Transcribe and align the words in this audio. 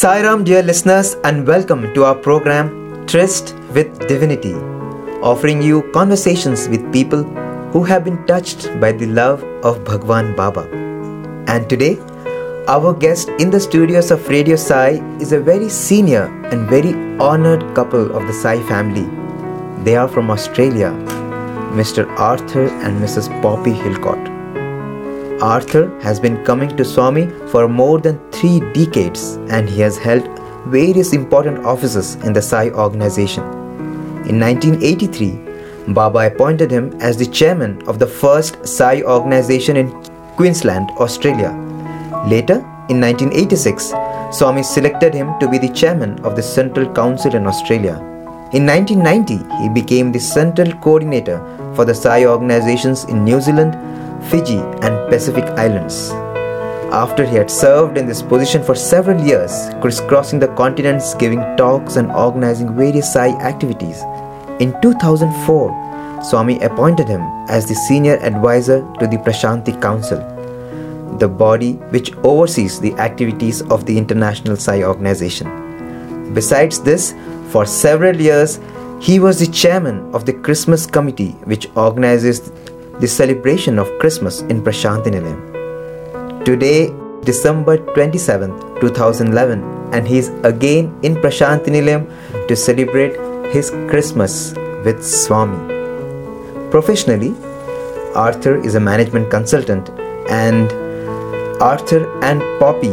Sairam, 0.00 0.44
dear 0.46 0.62
listeners, 0.62 1.16
and 1.24 1.46
welcome 1.46 1.92
to 1.92 2.04
our 2.04 2.14
program 2.14 2.68
Tryst 3.06 3.54
with 3.74 3.98
Divinity, 4.08 4.54
offering 5.20 5.60
you 5.60 5.82
conversations 5.92 6.70
with 6.70 6.90
people 6.90 7.22
who 7.74 7.82
have 7.84 8.02
been 8.02 8.24
touched 8.24 8.70
by 8.80 8.92
the 8.92 9.04
love 9.04 9.44
of 9.62 9.84
Bhagwan 9.84 10.34
Baba. 10.34 10.62
And 11.48 11.68
today, 11.68 11.98
our 12.66 12.94
guest 12.94 13.28
in 13.38 13.50
the 13.50 13.60
studios 13.60 14.10
of 14.10 14.26
Radio 14.26 14.56
Sai 14.56 15.02
is 15.20 15.32
a 15.32 15.38
very 15.38 15.68
senior 15.68 16.24
and 16.50 16.66
very 16.70 16.94
honored 17.18 17.74
couple 17.74 18.16
of 18.16 18.26
the 18.26 18.32
Sai 18.32 18.58
family. 18.68 19.06
They 19.84 19.96
are 19.96 20.08
from 20.08 20.30
Australia, 20.30 20.92
Mr. 21.82 22.08
Arthur 22.18 22.68
and 22.68 23.02
Mrs. 23.02 23.28
Poppy 23.42 23.74
Hillcoat. 23.74 24.39
Arthur 25.42 25.98
has 26.00 26.20
been 26.20 26.44
coming 26.44 26.76
to 26.76 26.84
Swami 26.84 27.26
for 27.48 27.66
more 27.66 27.98
than 27.98 28.18
three 28.30 28.60
decades 28.74 29.36
and 29.48 29.68
he 29.68 29.80
has 29.80 29.96
held 29.96 30.22
various 30.66 31.14
important 31.14 31.64
offices 31.64 32.16
in 32.16 32.34
the 32.34 32.42
Sai 32.42 32.68
organization. 32.70 33.42
In 34.28 34.38
1983, 34.38 35.94
Baba 35.94 36.26
appointed 36.26 36.70
him 36.70 36.92
as 37.00 37.16
the 37.16 37.26
chairman 37.26 37.80
of 37.88 37.98
the 37.98 38.06
first 38.06 38.66
Sai 38.66 39.00
organization 39.02 39.76
in 39.76 39.90
Queensland, 40.36 40.90
Australia. 40.98 41.52
Later, 42.28 42.56
in 42.90 43.00
1986, 43.00 43.94
Swami 44.32 44.62
selected 44.62 45.14
him 45.14 45.32
to 45.40 45.48
be 45.48 45.56
the 45.56 45.72
chairman 45.72 46.18
of 46.20 46.36
the 46.36 46.42
Central 46.42 46.92
Council 46.92 47.34
in 47.34 47.46
Australia. 47.46 47.96
In 48.52 48.66
1990, 48.66 49.38
he 49.62 49.68
became 49.70 50.12
the 50.12 50.20
central 50.20 50.70
coordinator 50.80 51.38
for 51.74 51.84
the 51.84 51.94
Sai 51.94 52.26
organizations 52.26 53.04
in 53.04 53.24
New 53.24 53.40
Zealand, 53.40 53.74
Fiji, 54.28 54.58
and 54.82 55.08
Pacific 55.08 55.44
Islands. 55.56 56.10
After 56.92 57.24
he 57.24 57.36
had 57.36 57.50
served 57.50 57.96
in 57.96 58.06
this 58.06 58.20
position 58.20 58.64
for 58.64 58.74
several 58.74 59.20
years, 59.24 59.52
crisscrossing 59.80 60.40
the 60.40 60.48
continents, 60.54 61.14
giving 61.14 61.40
talks, 61.56 61.96
and 61.96 62.10
organizing 62.10 62.76
various 62.76 63.12
Sai 63.12 63.28
activities, 63.40 64.02
in 64.58 64.74
2004, 64.82 66.22
Swami 66.22 66.58
appointed 66.60 67.08
him 67.08 67.22
as 67.48 67.66
the 67.66 67.74
senior 67.74 68.16
advisor 68.16 68.80
to 68.98 69.06
the 69.06 69.16
Prashanti 69.18 69.80
Council, 69.80 70.18
the 71.18 71.28
body 71.28 71.74
which 71.94 72.12
oversees 72.24 72.78
the 72.78 72.92
activities 72.94 73.62
of 73.62 73.86
the 73.86 73.96
International 73.96 74.56
Sai 74.56 74.82
organization. 74.82 76.34
Besides 76.34 76.80
this, 76.80 77.14
for 77.50 77.64
several 77.66 78.20
years, 78.20 78.60
he 79.00 79.18
was 79.18 79.38
the 79.38 79.46
chairman 79.46 80.14
of 80.14 80.26
the 80.26 80.32
Christmas 80.32 80.86
committee 80.86 81.32
which 81.44 81.68
organizes 81.74 82.50
the 83.00 83.08
celebration 83.08 83.78
of 83.78 83.90
Christmas 83.98 84.40
in 84.52 84.62
Prashantinilayam. 84.62 86.44
Today, 86.44 86.92
December 87.22 87.78
27, 87.94 88.50
2011, 88.80 89.62
and 89.94 90.06
he 90.06 90.18
is 90.18 90.28
again 90.44 90.94
in 91.02 91.14
Prashantinilayam 91.14 92.06
to 92.46 92.54
celebrate 92.54 93.16
his 93.54 93.70
Christmas 93.88 94.52
with 94.84 95.02
Swami. 95.02 95.58
Professionally, 96.70 97.34
Arthur 98.14 98.62
is 98.62 98.74
a 98.74 98.80
management 98.80 99.30
consultant, 99.30 99.88
and 100.28 100.70
Arthur 101.62 102.06
and 102.22 102.42
Poppy, 102.60 102.92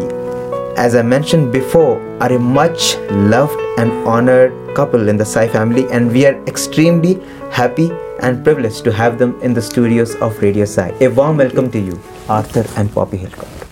as 0.77 0.95
I 0.95 1.01
mentioned 1.01 1.51
before, 1.51 1.99
are 2.21 2.31
a 2.31 2.39
much 2.39 2.95
loved 3.11 3.59
and 3.77 3.91
honored 4.07 4.53
couple 4.73 5.09
in 5.09 5.17
the 5.17 5.25
Sai 5.25 5.49
family, 5.49 5.85
and 5.91 6.13
we 6.13 6.25
are 6.25 6.41
extremely 6.45 7.21
happy 7.51 7.91
and 8.21 8.43
privileged 8.43 8.83
to 8.83 8.91
have 8.91 9.17
them 9.19 9.39
in 9.41 9.53
the 9.53 9.61
studios 9.61 10.15
of 10.15 10.41
Radio 10.41 10.65
Sai. 10.65 10.93
A 11.01 11.07
warm 11.07 11.37
welcome 11.37 11.71
to 11.71 11.79
you, 11.79 11.99
Arthur 12.27 12.65
and 12.75 12.91
Poppy 12.91 13.17
Hillcoat. 13.17 13.67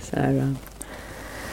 Sarah. 0.00 0.54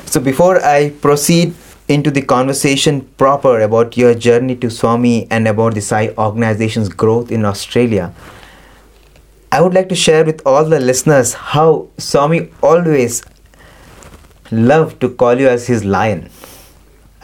So, 0.06 0.20
before 0.20 0.64
I 0.64 0.90
proceed 0.90 1.56
into 1.88 2.12
the 2.12 2.22
conversation 2.22 3.02
proper 3.18 3.62
about 3.62 3.98
your 3.98 4.14
journey 4.14 4.56
to 4.58 4.70
Swami 4.70 5.28
and 5.30 5.48
about 5.48 5.74
the 5.74 5.82
Sai 5.82 6.14
organization's 6.18 6.90
growth 6.90 7.32
in 7.32 7.46
Australia, 7.46 8.14
I 9.52 9.62
would 9.62 9.74
like 9.74 9.90
to 9.90 9.96
share 9.96 10.26
with 10.26 10.42
all 10.46 10.66
the 10.66 10.80
listeners 10.80 11.34
how 11.34 11.88
Swami 11.98 12.50
always 12.62 13.24
loved 14.52 15.02
to 15.02 15.10
call 15.10 15.40
you 15.40 15.48
as 15.48 15.68
his 15.68 15.84
lion. 15.84 16.30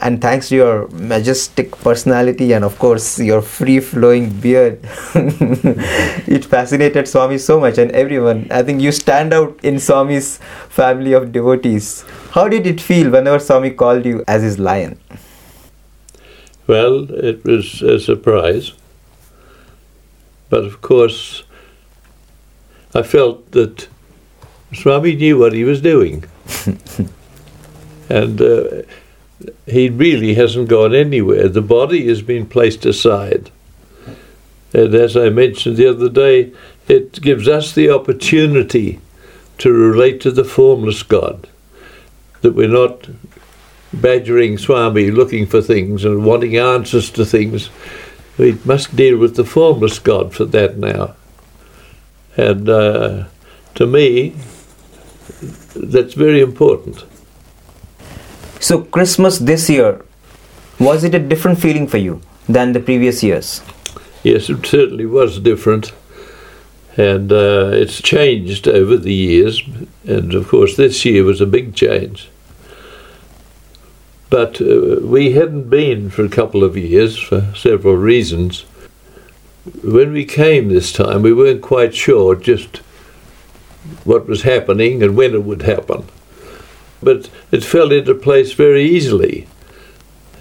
And 0.02 0.22
thanks 0.22 0.48
to 0.48 0.56
your 0.56 0.88
majestic 0.88 1.72
personality 1.72 2.52
and, 2.52 2.64
of 2.64 2.78
course, 2.78 3.18
your 3.18 3.42
free 3.42 3.80
flowing 3.80 4.30
beard, 4.40 4.80
it 5.14 6.46
fascinated 6.46 7.06
Swami 7.06 7.36
so 7.36 7.60
much 7.60 7.76
and 7.76 7.90
everyone. 7.90 8.46
I 8.50 8.62
think 8.62 8.80
you 8.80 8.92
stand 8.92 9.34
out 9.34 9.60
in 9.62 9.78
Swami's 9.78 10.38
family 10.70 11.12
of 11.12 11.32
devotees. 11.32 12.06
How 12.30 12.48
did 12.48 12.66
it 12.66 12.80
feel 12.80 13.10
whenever 13.10 13.38
Swami 13.38 13.70
called 13.70 14.06
you 14.06 14.24
as 14.26 14.42
his 14.42 14.58
lion? 14.58 14.98
Well, 16.66 17.12
it 17.12 17.44
was 17.44 17.82
a 17.82 18.00
surprise. 18.00 18.72
But 20.48 20.64
of 20.64 20.80
course, 20.80 21.42
I 22.94 23.02
felt 23.02 23.50
that 23.52 23.88
Swami 24.72 25.14
knew 25.14 25.38
what 25.38 25.52
he 25.52 25.64
was 25.64 25.82
doing. 25.82 26.24
and 28.08 28.40
uh, 28.40 28.82
he 29.70 29.88
really 29.88 30.34
hasn't 30.34 30.68
gone 30.68 30.94
anywhere. 30.94 31.48
The 31.48 31.62
body 31.62 32.06
has 32.08 32.22
been 32.22 32.46
placed 32.46 32.84
aside. 32.84 33.50
And 34.72 34.94
as 34.94 35.16
I 35.16 35.30
mentioned 35.30 35.76
the 35.76 35.88
other 35.88 36.08
day, 36.08 36.52
it 36.88 37.20
gives 37.20 37.48
us 37.48 37.72
the 37.72 37.90
opportunity 37.90 39.00
to 39.58 39.72
relate 39.72 40.20
to 40.22 40.30
the 40.30 40.44
formless 40.44 41.02
God. 41.02 41.48
That 42.42 42.54
we're 42.54 42.68
not 42.68 43.08
badgering 43.92 44.58
Swami 44.58 45.10
looking 45.10 45.46
for 45.46 45.60
things 45.60 46.04
and 46.04 46.24
wanting 46.24 46.56
answers 46.56 47.10
to 47.10 47.24
things. 47.24 47.70
We 48.38 48.58
must 48.64 48.96
deal 48.96 49.18
with 49.18 49.36
the 49.36 49.44
formless 49.44 49.98
God 49.98 50.34
for 50.34 50.44
that 50.46 50.78
now. 50.78 51.14
And 52.36 52.68
uh, 52.68 53.24
to 53.74 53.86
me, 53.86 54.36
that's 55.74 56.14
very 56.14 56.40
important. 56.40 57.04
So, 58.60 58.82
Christmas 58.82 59.38
this 59.38 59.70
year, 59.70 60.04
was 60.78 61.02
it 61.02 61.14
a 61.14 61.18
different 61.18 61.58
feeling 61.58 61.88
for 61.88 61.96
you 61.96 62.20
than 62.46 62.74
the 62.74 62.80
previous 62.80 63.22
years? 63.22 63.62
Yes, 64.22 64.50
it 64.50 64.66
certainly 64.66 65.06
was 65.06 65.40
different. 65.40 65.92
And 66.94 67.32
uh, 67.32 67.70
it's 67.72 68.02
changed 68.02 68.68
over 68.68 68.98
the 68.98 69.14
years. 69.14 69.62
And 70.06 70.34
of 70.34 70.48
course, 70.48 70.76
this 70.76 71.06
year 71.06 71.24
was 71.24 71.40
a 71.40 71.46
big 71.46 71.74
change. 71.74 72.28
But 74.28 74.60
uh, 74.60 75.00
we 75.00 75.32
hadn't 75.32 75.70
been 75.70 76.10
for 76.10 76.26
a 76.26 76.28
couple 76.28 76.62
of 76.62 76.76
years 76.76 77.18
for 77.18 77.54
several 77.56 77.96
reasons. 77.96 78.66
When 79.82 80.12
we 80.12 80.26
came 80.26 80.68
this 80.68 80.92
time, 80.92 81.22
we 81.22 81.32
weren't 81.32 81.62
quite 81.62 81.94
sure 81.94 82.36
just 82.36 82.82
what 84.04 84.28
was 84.28 84.42
happening 84.42 85.02
and 85.02 85.16
when 85.16 85.32
it 85.32 85.44
would 85.44 85.62
happen. 85.62 86.04
But 87.02 87.30
it 87.50 87.64
fell 87.64 87.92
into 87.92 88.14
place 88.14 88.52
very 88.52 88.84
easily. 88.84 89.46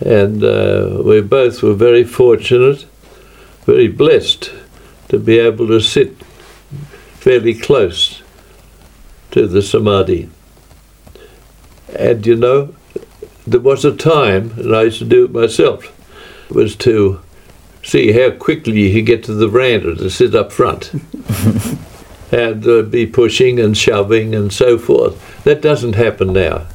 And 0.01 0.43
uh, 0.43 1.01
we 1.03 1.21
both 1.21 1.61
were 1.61 1.73
very 1.73 2.03
fortunate, 2.03 2.85
very 3.65 3.87
blessed 3.87 4.51
to 5.09 5.19
be 5.19 5.39
able 5.39 5.67
to 5.67 5.79
sit 5.79 6.23
fairly 7.19 7.53
close 7.53 8.21
to 9.31 9.47
the 9.47 9.61
Samadhi. 9.61 10.29
And 11.97 12.25
you 12.25 12.35
know, 12.35 12.73
there 13.45 13.59
was 13.59 13.83
a 13.83 13.95
time, 13.95 14.51
and 14.57 14.75
I 14.75 14.83
used 14.83 14.99
to 14.99 15.05
do 15.05 15.25
it 15.25 15.31
myself, 15.31 15.95
was 16.49 16.75
to 16.77 17.19
see 17.83 18.11
how 18.11 18.31
quickly 18.31 18.87
you 18.87 18.93
could 18.93 19.05
get 19.05 19.23
to 19.25 19.33
the 19.33 19.47
veranda 19.47 19.95
to 19.95 20.09
sit 20.09 20.35
up 20.35 20.51
front. 20.51 20.91
and 22.31 22.65
uh, 22.67 22.83
be 22.83 23.05
pushing 23.05 23.59
and 23.59 23.77
shoving 23.77 24.35
and 24.35 24.53
so 24.53 24.77
forth. 24.77 25.28
That 25.43 25.61
doesn't 25.61 25.93
happen 25.95 26.33
now. 26.33 26.67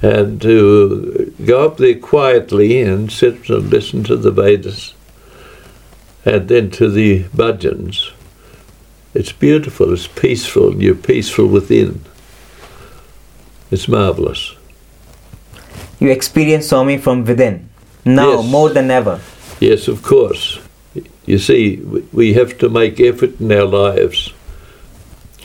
And 0.00 0.40
to 0.42 1.34
go 1.44 1.66
up 1.66 1.76
there 1.76 1.98
quietly 1.98 2.80
and 2.80 3.10
sit 3.10 3.48
and 3.50 3.68
listen 3.68 4.04
to 4.04 4.16
the 4.16 4.30
Vedas 4.30 4.94
and 6.24 6.48
then 6.48 6.70
to 6.72 6.88
the 6.90 7.24
bhajans, 7.24 8.12
it's 9.14 9.32
beautiful, 9.32 9.92
it's 9.92 10.06
peaceful, 10.06 10.80
you're 10.80 10.94
peaceful 10.94 11.46
within. 11.48 12.04
It's 13.70 13.88
marvelous. 13.88 14.54
You 15.98 16.10
experience 16.10 16.68
Swami 16.68 16.98
from 16.98 17.24
within, 17.24 17.68
now 18.04 18.40
Yes. 18.40 18.50
more 18.50 18.68
than 18.70 18.90
ever. 18.90 19.20
Yes, 19.60 19.88
of 19.88 20.02
course. 20.02 20.60
You 21.26 21.38
see, 21.38 21.76
we 22.12 22.34
have 22.34 22.56
to 22.58 22.68
make 22.68 23.00
effort 23.00 23.40
in 23.40 23.50
our 23.52 23.64
lives 23.64 24.32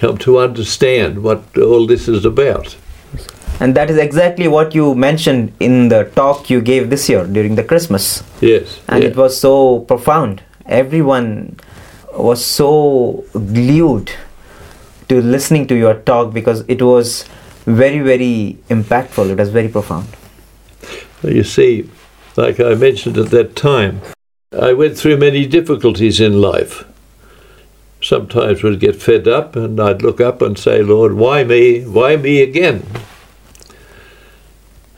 come 0.03 0.17
to 0.17 0.37
understand 0.37 1.23
what 1.23 1.41
all 1.57 1.87
this 1.87 2.07
is 2.09 2.25
about. 2.25 2.75
And 3.61 3.75
that 3.75 3.89
is 3.89 3.97
exactly 3.97 4.47
what 4.49 4.75
you 4.75 4.95
mentioned 4.95 5.53
in 5.59 5.87
the 5.87 6.03
talk 6.15 6.49
you 6.49 6.59
gave 6.61 6.89
this 6.89 7.07
year 7.07 7.25
during 7.25 7.55
the 7.55 7.63
Christmas. 7.63 8.23
Yes. 8.41 8.81
And 8.89 9.01
yeah. 9.01 9.09
it 9.09 9.15
was 9.15 9.39
so 9.39 9.79
profound. 9.91 10.43
Everyone 10.65 11.57
was 12.13 12.43
so 12.43 13.23
glued 13.31 14.11
to 15.07 15.21
listening 15.21 15.67
to 15.67 15.75
your 15.75 15.95
talk 16.11 16.33
because 16.33 16.65
it 16.67 16.81
was 16.81 17.25
very, 17.65 17.99
very 17.99 18.57
impactful. 18.69 19.29
It 19.29 19.37
was 19.37 19.49
very 19.49 19.69
profound. 19.69 20.07
You 21.23 21.43
see, 21.43 21.89
like 22.35 22.59
I 22.59 22.73
mentioned 22.73 23.17
at 23.17 23.29
that 23.29 23.55
time, 23.55 24.01
I 24.51 24.73
went 24.73 24.97
through 24.97 25.17
many 25.17 25.45
difficulties 25.45 26.19
in 26.19 26.41
life. 26.41 26.83
Sometimes 28.03 28.63
would 28.63 28.81
get 28.81 29.01
fed 29.01 29.29
up 29.29 29.55
and 29.55 29.79
I'd 29.79 30.01
look 30.01 30.19
up 30.19 30.41
and 30.41 30.59
say, 30.59 30.83
Lord, 30.83 31.13
why 31.13 31.45
me? 31.45 31.85
Why 31.85 32.17
me 32.17 32.41
again? 32.41 32.85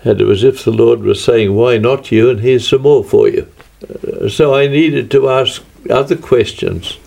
And 0.03 0.19
it 0.19 0.25
was 0.25 0.43
as 0.43 0.55
if 0.55 0.65
the 0.65 0.71
Lord 0.71 1.01
was 1.01 1.23
saying, 1.23 1.53
Why 1.53 1.77
not 1.77 2.11
you? 2.11 2.31
And 2.31 2.39
here's 2.39 2.67
some 2.67 2.81
more 2.81 3.03
for 3.03 3.27
you. 3.27 3.47
Uh, 3.83 4.27
so 4.27 4.55
I 4.55 4.67
needed 4.67 5.11
to 5.11 5.29
ask 5.29 5.63
other 5.89 6.15
questions. 6.15 6.97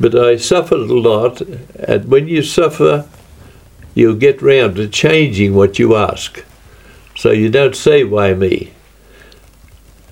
But 0.00 0.14
I 0.14 0.36
suffered 0.36 0.90
a 0.90 0.94
lot, 0.94 1.40
and 1.40 2.06
when 2.06 2.26
you 2.26 2.42
suffer, 2.42 3.08
you 3.94 4.14
get 4.14 4.42
round 4.42 4.76
to 4.76 4.88
changing 4.88 5.54
what 5.54 5.78
you 5.78 5.94
ask. 5.94 6.44
So 7.16 7.30
you 7.30 7.48
don't 7.48 7.76
say, 7.76 8.04
Why 8.04 8.34
me? 8.34 8.72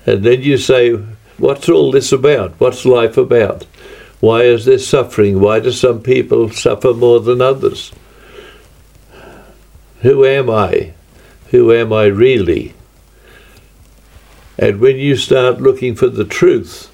And 0.06 0.24
then 0.24 0.42
you 0.42 0.56
say, 0.56 0.92
What's 1.38 1.68
all 1.68 1.90
this 1.90 2.12
about? 2.12 2.58
What's 2.58 2.84
life 2.84 3.16
about? 3.16 3.66
Why 4.22 4.42
is 4.42 4.66
there 4.66 4.78
suffering? 4.78 5.40
Why 5.40 5.58
do 5.58 5.72
some 5.72 6.00
people 6.00 6.48
suffer 6.48 6.94
more 6.94 7.18
than 7.18 7.40
others? 7.40 7.90
Who 10.02 10.24
am 10.24 10.48
I? 10.48 10.94
Who 11.50 11.72
am 11.72 11.92
I 11.92 12.04
really? 12.04 12.74
And 14.56 14.78
when 14.78 14.98
you 14.98 15.16
start 15.16 15.60
looking 15.60 15.96
for 15.96 16.06
the 16.06 16.24
truth, 16.24 16.88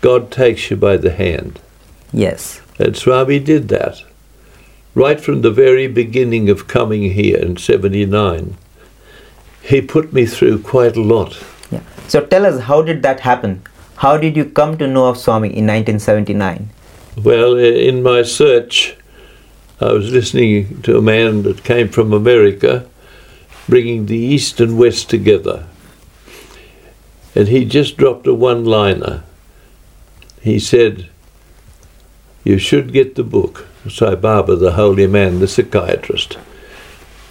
God 0.00 0.30
takes 0.32 0.70
you 0.70 0.78
by 0.78 0.96
the 0.96 1.12
hand. 1.12 1.60
Yes. 2.14 2.62
And 2.78 2.96
Swami 2.96 3.40
did 3.40 3.68
that. 3.68 4.02
Right 4.94 5.20
from 5.20 5.42
the 5.42 5.50
very 5.50 5.86
beginning 5.86 6.48
of 6.48 6.66
coming 6.66 7.12
here 7.12 7.36
in 7.36 7.58
79, 7.58 8.56
he 9.60 9.82
put 9.82 10.14
me 10.14 10.24
through 10.24 10.62
quite 10.62 10.96
a 10.96 11.02
lot. 11.02 11.38
Yeah. 11.70 11.82
So 12.08 12.24
tell 12.24 12.46
us, 12.46 12.62
how 12.62 12.80
did 12.80 13.02
that 13.02 13.20
happen? 13.20 13.64
How 14.00 14.16
did 14.16 14.34
you 14.34 14.46
come 14.46 14.78
to 14.78 14.86
know 14.86 15.08
of 15.08 15.18
Swami 15.18 15.48
in 15.48 15.66
1979? 15.66 16.70
Well, 17.22 17.58
in 17.58 18.02
my 18.02 18.22
search, 18.22 18.96
I 19.78 19.92
was 19.92 20.10
listening 20.10 20.80
to 20.84 20.96
a 20.96 21.02
man 21.02 21.42
that 21.42 21.64
came 21.64 21.90
from 21.90 22.14
America 22.14 22.88
bringing 23.68 24.06
the 24.06 24.16
East 24.16 24.58
and 24.58 24.78
West 24.78 25.10
together. 25.10 25.66
And 27.34 27.48
he 27.48 27.66
just 27.66 27.98
dropped 27.98 28.26
a 28.26 28.32
one 28.32 28.64
liner. 28.64 29.22
He 30.40 30.58
said, 30.58 31.10
You 32.42 32.56
should 32.56 32.94
get 32.94 33.16
the 33.16 33.22
book, 33.22 33.66
Sai 33.86 34.14
Baba, 34.14 34.56
the 34.56 34.72
holy 34.72 35.08
man, 35.08 35.40
the 35.40 35.46
psychiatrist. 35.46 36.38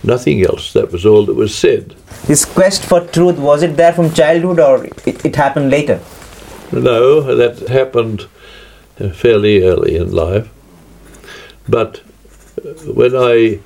Nothing 0.04 0.46
else. 0.46 0.72
That 0.74 0.92
was 0.92 1.04
all 1.04 1.26
that 1.26 1.34
was 1.34 1.58
said. 1.58 1.96
This 2.28 2.46
quest 2.46 2.86
for 2.86 3.02
truth, 3.08 3.40
was 3.40 3.64
it 3.64 3.76
there 3.76 3.92
from 3.92 4.14
childhood 4.14 4.60
or 4.60 4.86
it, 4.86 5.26
it 5.26 5.36
happened 5.36 5.72
later? 5.72 6.00
No, 6.72 7.36
that 7.36 7.68
happened 7.70 8.28
fairly 9.14 9.64
early 9.64 9.96
in 9.96 10.12
life. 10.12 10.50
But 11.68 12.02
uh, 12.58 12.72
when 12.92 13.16
I 13.16 13.60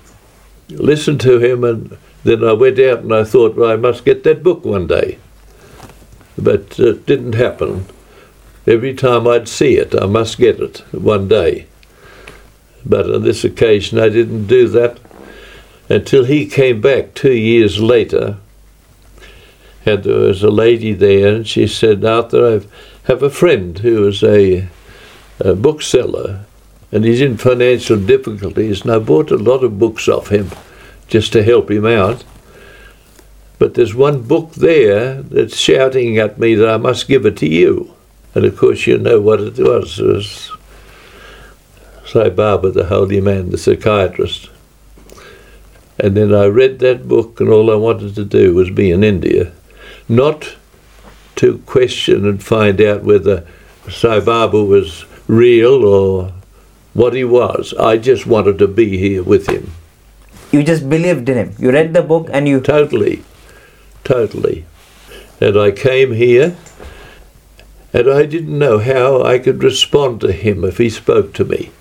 listened 0.70 1.22
to 1.22 1.40
him 1.40 1.64
and 1.64 1.98
then 2.24 2.44
I 2.44 2.54
went 2.54 2.80
out 2.80 3.00
and 3.00 3.14
I 3.14 3.24
thought, 3.24 3.56
well, 3.56 3.72
I 3.72 3.76
must 3.76 4.06
get 4.06 4.24
that 4.24 4.44
book 4.44 4.64
one 4.64 4.88
day. 4.88 5.18
But 6.38 6.80
it 6.80 7.06
didn't 7.06 7.34
happen. 7.34 7.86
Every 8.66 8.94
time 8.94 9.28
I'd 9.28 9.50
see 9.50 9.76
it, 9.76 9.94
I 10.00 10.06
must 10.06 10.38
get 10.38 10.60
it 10.60 10.80
one 10.92 11.28
day. 11.28 11.68
But 12.86 13.14
on 13.14 13.24
this 13.24 13.44
occasion, 13.44 14.00
I 14.00 14.10
didn't 14.10 14.48
do 14.48 14.68
that 14.70 15.00
until 15.90 16.24
he 16.24 16.46
came 16.46 16.80
back 16.80 17.14
two 17.14 17.34
years 17.34 17.80
later. 17.82 18.38
There 19.84 20.20
was 20.20 20.44
a 20.44 20.50
lady 20.50 20.94
there, 20.94 21.36
and 21.36 21.48
she 21.48 21.68
said, 21.68 22.06
Arthur, 22.06 22.62
I 22.62 23.08
have 23.08 23.22
a 23.22 23.30
friend 23.30 23.78
who 23.80 24.08
is 24.08 24.24
a, 24.24 24.68
a 25.40 25.56
bookseller, 25.56 26.46
and 26.92 27.04
he's 27.04 27.22
in 27.22 27.38
financial 27.38 28.00
difficulties, 28.00 28.82
and 28.82 28.92
I 28.92 29.00
bought 29.00 29.32
a 29.32 29.36
lot 29.36 29.64
of 29.64 29.80
books 29.80 30.08
off 30.08 30.30
him 30.30 30.52
just 31.08 31.34
to 31.34 31.44
help 31.44 31.70
him 31.70 31.86
out. 31.86 32.24
But 33.60 33.74
there's 33.74 33.94
one 33.94 34.24
book 34.24 34.54
there 34.54 35.22
that's 35.22 35.58
shouting 35.58 36.18
at 36.18 36.40
me 36.40 36.56
that 36.56 36.70
I 36.70 36.78
must 36.78 37.08
give 37.08 37.26
it 37.26 37.38
to 37.38 37.48
you. 37.48 37.94
And 38.36 38.46
of 38.46 38.58
course, 38.58 38.88
you 38.88 38.98
know 38.98 39.22
what 39.22 39.42
it 39.42 39.60
was. 39.60 40.00
It 40.00 40.08
was 40.08 40.52
Sai 42.06 42.30
Baba, 42.30 42.72
the 42.72 42.86
holy 42.86 43.22
man, 43.22 43.52
the 43.52 43.58
psychiatrist. 43.58 44.50
And 46.00 46.18
then 46.18 46.34
I 46.34 46.46
read 46.46 46.80
that 46.80 47.08
book, 47.08 47.40
and 47.40 47.50
all 47.50 47.72
I 47.72 47.76
wanted 47.76 48.16
to 48.16 48.26
do 48.26 48.56
was 48.56 48.70
be 48.70 48.92
in 48.92 49.04
India. 49.04 49.52
Not 50.08 50.56
to 51.38 51.60
question 51.60 52.28
and 52.28 52.44
find 52.44 52.80
out 52.82 53.04
whether 53.04 53.48
Sai 53.90 54.20
Baba 54.20 54.64
was 54.64 55.06
real 55.28 55.84
or 55.86 56.34
what 56.94 57.14
he 57.14 57.24
was. 57.24 57.74
I 57.80 57.98
just 57.98 58.26
wanted 58.26 58.60
to 58.60 58.68
be 58.68 58.98
here 58.98 59.24
with 59.24 59.48
him 59.48 59.72
you 60.54 60.64
just 60.64 60.88
believed 60.88 61.28
in 61.28 61.36
him. 61.36 61.56
You 61.58 61.72
read 61.72 61.94
the 61.94 62.04
book 62.04 62.30
and 62.32 62.48
you. 62.48 62.62
Totally. 62.62 63.24
Totally. 64.04 64.66
And 65.42 65.58
I 65.58 65.72
came 65.72 66.14
here 66.14 66.56
and 67.92 68.10
I 68.10 68.28
didn't 68.28 68.58
know 68.58 68.78
how 68.78 69.24
I 69.24 69.40
could 69.40 69.64
respond 69.64 70.22
to 70.22 70.32
him 70.32 70.64
if 70.64 70.78
he 70.78 70.90
spoke 70.92 71.34
to 71.34 71.44
me. 71.44 71.72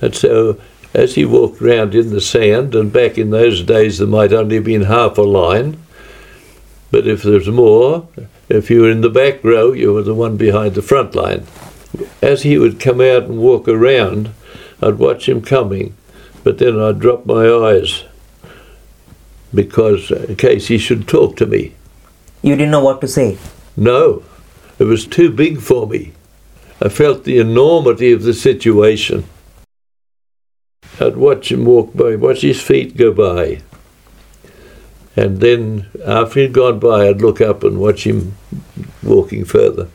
And 0.00 0.14
so 0.14 0.60
as 0.94 1.16
he 1.16 1.24
walked 1.24 1.60
round 1.60 1.94
in 1.94 2.10
the 2.10 2.20
sand, 2.20 2.74
and 2.74 2.92
back 2.92 3.18
in 3.18 3.30
those 3.30 3.62
days 3.62 3.98
there 3.98 4.06
might 4.06 4.32
only 4.32 4.56
have 4.56 4.64
been 4.64 4.82
half 4.82 5.18
a 5.18 5.22
line, 5.22 5.82
but 6.92 7.08
if 7.08 7.22
there's 7.22 7.48
more, 7.48 8.06
if 8.50 8.70
you 8.70 8.82
were 8.82 8.90
in 8.90 9.00
the 9.00 9.10
back 9.10 9.42
row, 9.42 9.72
you 9.72 9.94
were 9.94 10.02
the 10.02 10.14
one 10.14 10.36
behind 10.36 10.74
the 10.74 10.82
front 10.82 11.14
line. 11.14 11.46
As 12.20 12.42
he 12.42 12.58
would 12.58 12.78
come 12.78 13.00
out 13.00 13.24
and 13.24 13.38
walk 13.38 13.66
around, 13.66 14.30
I'd 14.82 14.98
watch 14.98 15.26
him 15.26 15.40
coming, 15.40 15.96
but 16.44 16.58
then 16.58 16.78
I'd 16.78 17.00
drop 17.00 17.24
my 17.24 17.48
eyes 17.48 18.04
because 19.54 20.10
in 20.10 20.36
case 20.36 20.68
he 20.68 20.76
should 20.76 21.08
talk 21.08 21.36
to 21.38 21.46
me. 21.46 21.74
You 22.42 22.56
didn't 22.56 22.72
know 22.72 22.84
what 22.84 23.00
to 23.00 23.08
say? 23.08 23.38
No, 23.74 24.22
it 24.78 24.84
was 24.84 25.06
too 25.06 25.30
big 25.30 25.60
for 25.60 25.86
me. 25.86 26.12
I 26.80 26.90
felt 26.90 27.24
the 27.24 27.38
enormity 27.38 28.12
of 28.12 28.22
the 28.22 28.34
situation. 28.34 29.24
I'd 31.00 31.16
watch 31.16 31.50
him 31.50 31.64
walk 31.64 31.94
by, 31.94 32.16
watch 32.16 32.42
his 32.42 32.60
feet 32.60 32.98
go 32.98 33.12
by. 33.12 33.62
And 35.14 35.40
then, 35.40 35.88
after 36.04 36.40
he'd 36.40 36.54
gone 36.54 36.78
by, 36.78 37.08
I'd 37.08 37.20
look 37.20 37.40
up 37.40 37.64
and 37.64 37.78
watch 37.78 38.04
him 38.06 38.34
walking 39.02 39.44
further. 39.44 39.88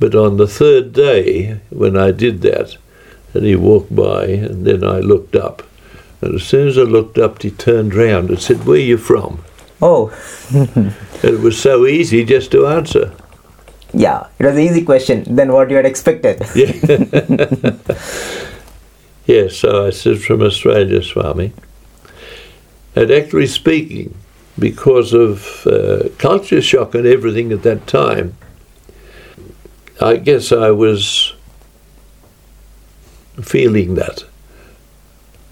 But 0.00 0.14
on 0.14 0.36
the 0.36 0.48
third 0.48 0.92
day, 0.92 1.60
when 1.70 1.96
I 1.96 2.10
did 2.10 2.40
that, 2.42 2.76
and 3.34 3.44
he 3.44 3.56
walked 3.56 3.94
by, 3.94 4.26
and 4.26 4.66
then 4.66 4.82
I 4.82 4.98
looked 5.00 5.36
up. 5.36 5.62
And 6.20 6.34
as 6.34 6.42
soon 6.42 6.68
as 6.68 6.78
I 6.78 6.82
looked 6.82 7.18
up, 7.18 7.42
he 7.42 7.50
turned 7.50 7.94
round 7.94 8.30
and 8.30 8.40
said, 8.40 8.64
Where 8.64 8.76
are 8.76 8.80
you 8.80 8.96
from? 8.96 9.44
Oh. 9.80 10.10
it 11.22 11.40
was 11.40 11.60
so 11.60 11.86
easy 11.86 12.24
just 12.24 12.50
to 12.52 12.66
answer. 12.66 13.14
Yeah, 13.94 14.26
it 14.38 14.44
was 14.44 14.54
an 14.54 14.62
easy 14.62 14.84
question 14.84 15.34
than 15.34 15.52
what 15.52 15.70
you 15.70 15.76
had 15.76 15.86
expected. 15.86 16.40
yeah. 16.54 17.76
yeah, 19.26 19.48
so 19.48 19.86
I 19.86 19.90
said, 19.90 20.20
From 20.20 20.42
Australia, 20.42 21.02
Swami. 21.02 21.52
And 22.98 23.12
actually 23.12 23.46
speaking, 23.46 24.12
because 24.58 25.12
of 25.14 25.64
uh, 25.68 26.08
culture 26.18 26.60
shock 26.60 26.96
and 26.96 27.06
everything 27.06 27.52
at 27.52 27.62
that 27.62 27.86
time, 27.86 28.36
I 30.00 30.16
guess 30.16 30.50
I 30.50 30.72
was 30.72 31.32
feeling 33.40 33.94
that. 33.94 34.24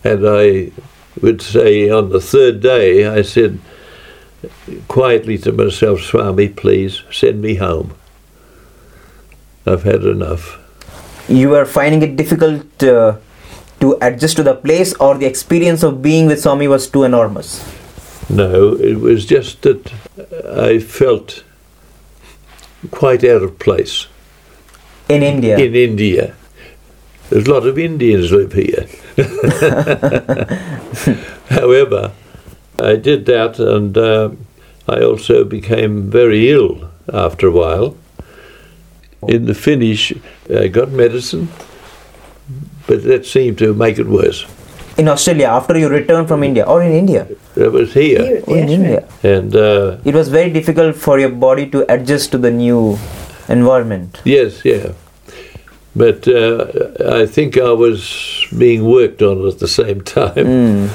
And 0.03 0.27
I 0.27 0.73
would 1.21 1.41
say 1.41 1.89
on 1.89 2.09
the 2.09 2.21
third 2.21 2.63
day, 2.63 3.07
I 3.07 3.23
said 3.23 3.61
quietly 4.89 5.39
to 5.39 5.53
myself, 5.53 6.01
Swami, 6.01 6.49
please 6.49 7.05
send 7.13 7.41
me 7.41 7.55
home. 7.55 7.95
I've 9.65 9.85
had 9.85 10.03
enough. 10.03 10.59
You 11.29 11.51
were 11.51 11.65
finding 11.65 12.03
it 12.03 12.17
difficult 12.17 12.83
uh, 12.83 13.19
to 13.81 13.97
adjust 14.01 14.37
to 14.37 14.43
the 14.43 14.55
place, 14.55 14.95
or 14.95 15.17
the 15.17 15.27
experience 15.27 15.83
of 15.83 16.03
being 16.03 16.27
with 16.27 16.41
Swami 16.41 16.69
was 16.69 16.89
too 16.89 17.05
enormous? 17.05 17.65
No, 18.29 18.75
it 18.75 19.01
was 19.01 19.25
just 19.27 19.63
that 19.63 19.93
I 20.45 20.79
felt 20.79 21.45
quite 22.91 23.25
out 23.25 23.43
of 23.43 23.59
place. 23.59 24.07
In 25.09 25.23
India? 25.23 25.59
In 25.59 25.75
India. 25.75 26.35
There's 27.31 27.47
a 27.47 27.53
lot 27.53 27.67
of 27.67 27.79
Indians 27.79 28.31
live 28.31 28.53
here. 28.53 28.87
However, 31.49 32.13
I 32.79 32.97
did 32.97 33.27
that 33.27 33.59
and 33.59 33.97
uh, 33.97 34.31
I 34.89 35.01
also 35.03 35.45
became 35.45 36.11
very 36.11 36.51
ill 36.51 36.91
after 37.13 37.49
a 37.49 37.51
while. 37.51 37.97
In 39.27 39.47
the 39.47 39.55
finish, 39.55 40.13
I 40.55 40.69
got 40.69 40.91
medicine, 40.91 41.49
but 42.87 43.03
that 43.05 43.27
seemed 43.27 43.59
to 43.59 43.75
make 43.75 43.99
it 43.99 44.07
worse. 44.07 44.47
In 44.99 45.09
Australia, 45.09 45.47
after 45.49 45.77
you 45.79 45.89
returned 45.89 46.27
from 46.29 46.43
India, 46.43 46.65
or 46.65 46.83
in 46.83 46.93
India? 46.93 47.27
It 47.55 47.71
was 47.71 47.93
here. 47.93 48.23
Here, 48.25 48.43
Oh, 48.47 48.55
in 48.55 48.69
yes. 48.69 48.79
India. 48.79 49.09
And 49.23 49.55
uh, 49.57 49.97
It 50.05 50.15
was 50.15 50.29
very 50.29 50.51
difficult 50.51 50.97
for 50.97 51.19
your 51.19 51.29
body 51.29 51.67
to 51.71 51.85
adjust 51.93 52.31
to 52.33 52.39
the 52.39 52.51
new 52.51 52.99
environment. 53.49 54.21
yes, 54.25 54.65
yeah. 54.65 54.93
But 55.95 56.29
uh, 56.29 56.67
I 57.23 57.27
think 57.27 57.57
I 57.57 57.73
was 57.73 58.47
being 58.57 58.85
worked 58.85 59.23
on 59.23 59.47
at 59.49 59.59
the 59.59 59.69
same 59.69 60.01
time. 60.17 60.35
Mm. 60.35 60.89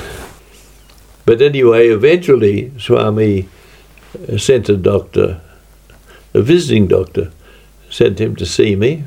But 1.26 1.42
anyway, 1.42 1.88
eventually, 1.90 2.72
Swami 2.80 3.48
uh, 4.30 4.38
sent 4.38 4.70
a 4.70 4.78
doctor, 4.78 5.42
a 6.34 6.42
visiting 6.42 6.88
doctor, 6.88 7.32
sent 7.90 8.20
him 8.20 8.36
to 8.36 8.46
see 8.46 8.76
me. 8.76 9.04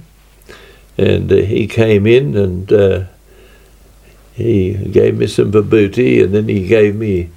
And 0.97 1.31
uh, 1.33 1.37
he 1.37 1.67
came 1.67 2.07
in 2.07 2.37
and 2.37 2.73
uh, 2.73 3.05
he 4.33 4.75
gave 4.75 5.17
me 5.17 5.27
some 5.27 5.53
vibhuti, 5.53 6.23
and 6.23 6.35
then 6.35 6.49
he 6.49 6.67
gave 6.67 6.95
me 6.97 7.31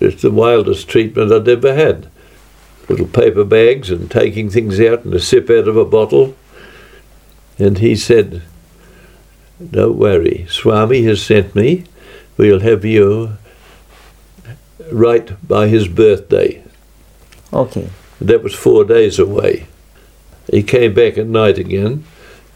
it's 0.00 0.22
the 0.22 0.30
wildest 0.30 0.88
treatment 0.88 1.32
I'd 1.32 1.48
ever 1.48 1.74
had. 1.74 2.10
Little 2.88 3.06
paper 3.06 3.44
bags 3.44 3.90
and 3.90 4.10
taking 4.10 4.50
things 4.50 4.78
out 4.80 5.04
and 5.04 5.14
a 5.14 5.20
sip 5.20 5.48
out 5.48 5.68
of 5.68 5.76
a 5.76 5.84
bottle. 5.84 6.36
And 7.58 7.78
he 7.78 7.96
said, 7.96 8.42
Don't 9.70 9.96
worry, 9.96 10.46
Swami 10.50 11.02
has 11.04 11.22
sent 11.22 11.54
me. 11.54 11.84
We'll 12.36 12.60
have 12.60 12.84
you 12.84 13.38
right 14.90 15.32
by 15.46 15.68
his 15.68 15.88
birthday. 15.88 16.62
Okay. 17.52 17.88
That 18.20 18.42
was 18.42 18.54
four 18.54 18.84
days 18.84 19.18
away. 19.18 19.66
He 20.50 20.62
came 20.62 20.92
back 20.92 21.16
at 21.16 21.26
night 21.26 21.58
again, 21.58 22.04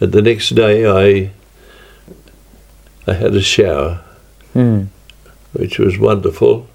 and 0.01 0.13
the 0.13 0.23
next 0.23 0.55
day 0.55 0.87
I 0.87 1.31
I 3.07 3.15
had 3.15 3.35
a 3.35 3.43
shower, 3.43 4.01
Mm. 4.55 4.89
which 5.53 5.79
was 5.79 5.99
wonderful. 5.99 6.67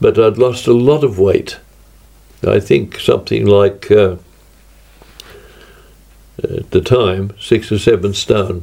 But 0.00 0.16
I'd 0.18 0.38
lost 0.38 0.66
a 0.68 0.72
lot 0.72 1.02
of 1.04 1.18
weight. 1.18 1.58
I 2.46 2.60
think 2.60 3.00
something 3.00 3.46
like 3.46 3.90
uh, 3.90 4.16
at 6.42 6.70
the 6.70 6.80
time 6.80 7.32
six 7.40 7.72
or 7.72 7.78
seven 7.78 8.14
stone, 8.14 8.62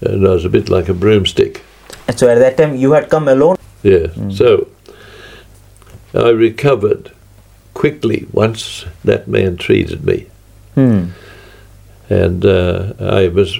and 0.00 0.26
I 0.26 0.30
was 0.30 0.44
a 0.44 0.48
bit 0.48 0.68
like 0.68 0.88
a 0.88 0.94
broomstick. 0.94 1.62
And 2.08 2.18
so 2.18 2.28
at 2.28 2.38
that 2.40 2.56
time 2.56 2.74
you 2.76 2.92
had 2.92 3.08
come 3.08 3.28
alone. 3.28 3.56
Yeah. 3.82 4.08
So 4.30 4.66
I 6.12 6.30
recovered 6.30 7.12
quickly 7.74 8.26
once 8.32 8.84
that 9.04 9.28
man 9.28 9.56
treated 9.56 10.04
me, 10.04 10.26
Hmm. 10.74 11.06
And 12.08 12.44
uh, 12.44 12.92
I 13.00 13.28
was 13.28 13.58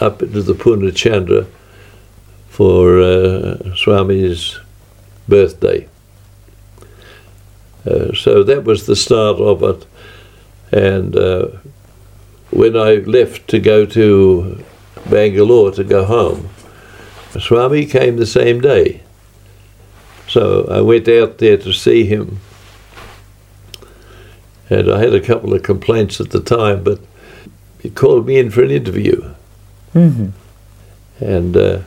up 0.00 0.22
into 0.22 0.42
the 0.42 0.54
Poornachandra 0.54 1.46
for 2.48 3.00
uh, 3.00 3.74
Swami's 3.74 4.58
birthday. 5.28 5.88
Uh, 7.86 8.14
so 8.14 8.42
that 8.42 8.64
was 8.64 8.86
the 8.86 8.94
start 8.94 9.40
of 9.40 9.62
it, 9.62 9.86
and 10.70 11.16
uh, 11.16 11.48
when 12.50 12.76
I 12.76 12.96
left 12.96 13.48
to 13.48 13.58
go 13.58 13.86
to 13.86 14.62
Bangalore 15.10 15.72
to 15.72 15.82
go 15.82 16.04
home, 16.04 16.50
Swami 17.40 17.86
came 17.86 18.18
the 18.18 18.26
same 18.26 18.60
day. 18.60 19.02
So 20.28 20.66
I 20.70 20.80
went 20.80 21.08
out 21.08 21.38
there 21.38 21.56
to 21.56 21.72
see 21.72 22.04
him. 22.04 22.40
And 24.70 24.90
I 24.90 24.98
had 25.00 25.14
a 25.14 25.20
couple 25.20 25.52
of 25.52 25.62
complaints 25.62 26.20
at 26.20 26.30
the 26.30 26.40
time, 26.40 26.84
but 26.84 27.00
he 27.82 27.90
called 27.90 28.26
me 28.26 28.38
in 28.38 28.50
for 28.50 28.62
an 28.62 28.70
interview. 28.70 29.34
hmm 29.92 30.28
And 31.20 31.56
uh, 31.56 31.80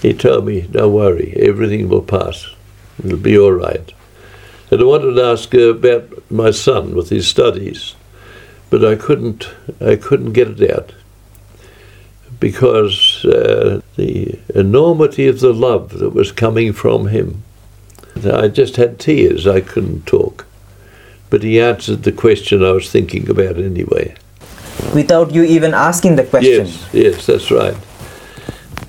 he 0.00 0.14
told 0.14 0.46
me, 0.46 0.62
don't 0.62 0.92
worry, 0.92 1.34
everything 1.36 1.88
will 1.88 2.02
pass. 2.02 2.54
It'll 3.04 3.18
be 3.18 3.36
all 3.36 3.52
right. 3.52 3.92
And 4.70 4.80
I 4.80 4.84
wanted 4.84 5.14
to 5.14 5.24
ask 5.24 5.54
uh, 5.54 5.74
about 5.74 6.30
my 6.30 6.52
son 6.52 6.94
with 6.94 7.10
his 7.10 7.28
studies, 7.28 7.94
but 8.70 8.84
I 8.84 8.94
couldn't, 8.94 9.48
I 9.80 9.96
couldn't 9.96 10.32
get 10.32 10.48
it 10.48 10.70
out 10.70 10.92
because 12.38 13.24
uh, 13.24 13.80
the 13.96 14.38
enormity 14.54 15.28
of 15.28 15.40
the 15.40 15.52
love 15.52 15.98
that 15.98 16.10
was 16.10 16.32
coming 16.32 16.72
from 16.72 17.08
him. 17.08 17.42
I 18.24 18.48
just 18.48 18.76
had 18.76 18.98
tears. 18.98 19.46
I 19.46 19.60
couldn't 19.60 20.06
talk. 20.06 20.31
But 21.32 21.42
he 21.44 21.62
answered 21.62 22.02
the 22.02 22.12
question 22.12 22.62
I 22.62 22.72
was 22.72 22.90
thinking 22.90 23.30
about 23.30 23.56
anyway. 23.56 24.14
Without 24.94 25.32
you 25.32 25.42
even 25.44 25.72
asking 25.72 26.16
the 26.16 26.24
question. 26.24 26.66
Yes, 26.66 26.88
yes, 26.92 27.24
that's 27.24 27.50
right. 27.50 27.74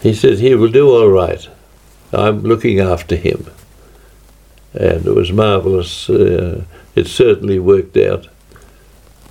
He 0.01 0.13
said 0.13 0.39
he 0.39 0.53
will 0.53 0.69
do 0.69 0.89
all 0.89 1.07
right. 1.07 1.47
I'm 2.11 2.41
looking 2.41 2.81
after 2.81 3.15
him. 3.15 3.49
And 4.73 5.07
it 5.07 5.15
was 5.15 5.31
marvellous. 5.31 6.09
Uh, 6.09 6.65
it 6.95 7.07
certainly 7.07 7.59
worked 7.59 7.95
out. 7.95 8.27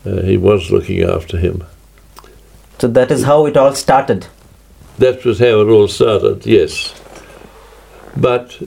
Uh, 0.06 0.22
he 0.22 0.38
was 0.38 0.70
looking 0.70 1.02
after 1.02 1.36
him. 1.36 1.64
So 2.78 2.88
that 2.88 3.10
is 3.10 3.24
how 3.24 3.44
it 3.44 3.58
all 3.58 3.74
started. 3.74 4.26
That 4.96 5.22
was 5.26 5.38
how 5.38 5.60
it 5.60 5.68
all 5.68 5.88
started, 5.88 6.46
yes. 6.46 6.98
But 8.16 8.58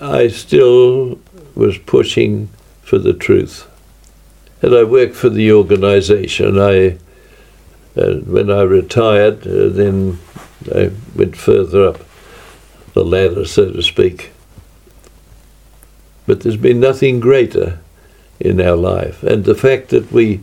I 0.00 0.28
still 0.28 1.18
was 1.54 1.76
pushing 1.76 2.48
for 2.80 2.98
the 2.98 3.12
truth. 3.12 3.68
And 4.62 4.74
I 4.74 4.84
worked 4.84 5.16
for 5.16 5.28
the 5.28 5.52
organisation. 5.52 6.58
I, 6.58 6.98
uh, 8.00 8.14
when 8.20 8.50
I 8.50 8.62
retired, 8.62 9.46
uh, 9.46 9.68
then 9.68 10.18
I 10.72 10.92
went 11.16 11.36
further 11.36 11.88
up 11.88 11.98
the 12.94 13.04
ladder, 13.04 13.44
so 13.44 13.72
to 13.72 13.82
speak. 13.82 14.30
But 16.26 16.40
there's 16.40 16.56
been 16.56 16.78
nothing 16.78 17.18
greater 17.18 17.80
in 18.38 18.60
our 18.60 18.76
life. 18.76 19.22
And 19.24 19.44
the 19.44 19.56
fact 19.56 19.88
that 19.88 20.12
we 20.12 20.42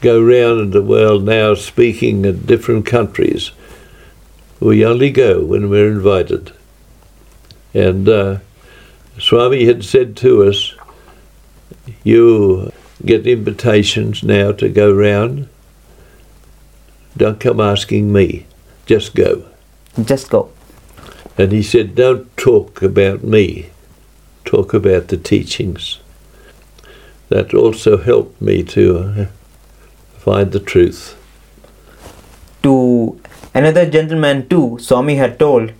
go 0.00 0.20
round 0.20 0.72
the 0.72 0.82
world 0.82 1.24
now 1.24 1.54
speaking 1.54 2.24
in 2.24 2.46
different 2.46 2.86
countries, 2.86 3.52
we 4.58 4.84
only 4.84 5.10
go 5.10 5.44
when 5.44 5.70
we're 5.70 5.90
invited. 5.90 6.52
And 7.72 8.08
uh, 8.08 8.38
Swami 9.18 9.66
had 9.66 9.84
said 9.84 10.16
to 10.18 10.44
us, 10.44 10.74
You 12.02 12.72
get 13.04 13.26
invitations 13.26 14.22
now 14.22 14.52
to 14.52 14.68
go 14.68 14.92
round. 14.92 15.48
Don't 17.16 17.40
come 17.40 17.60
asking 17.60 18.12
me, 18.12 18.46
just 18.86 19.14
go. 19.14 19.46
Just 20.02 20.30
go. 20.30 20.50
And 21.36 21.52
he 21.52 21.62
said, 21.62 21.94
Don't 21.94 22.36
talk 22.36 22.82
about 22.82 23.24
me, 23.24 23.70
talk 24.44 24.74
about 24.74 25.08
the 25.08 25.16
teachings. 25.16 25.98
That 27.28 27.54
also 27.54 27.96
helped 27.96 28.40
me 28.42 28.62
to 28.64 28.98
uh, 28.98 29.26
find 30.18 30.52
the 30.52 30.60
truth. 30.60 31.16
To 32.62 33.20
another 33.54 33.88
gentleman 33.88 34.48
too, 34.48 34.78
Swami 34.80 35.16
had 35.16 35.38
told, 35.38 35.72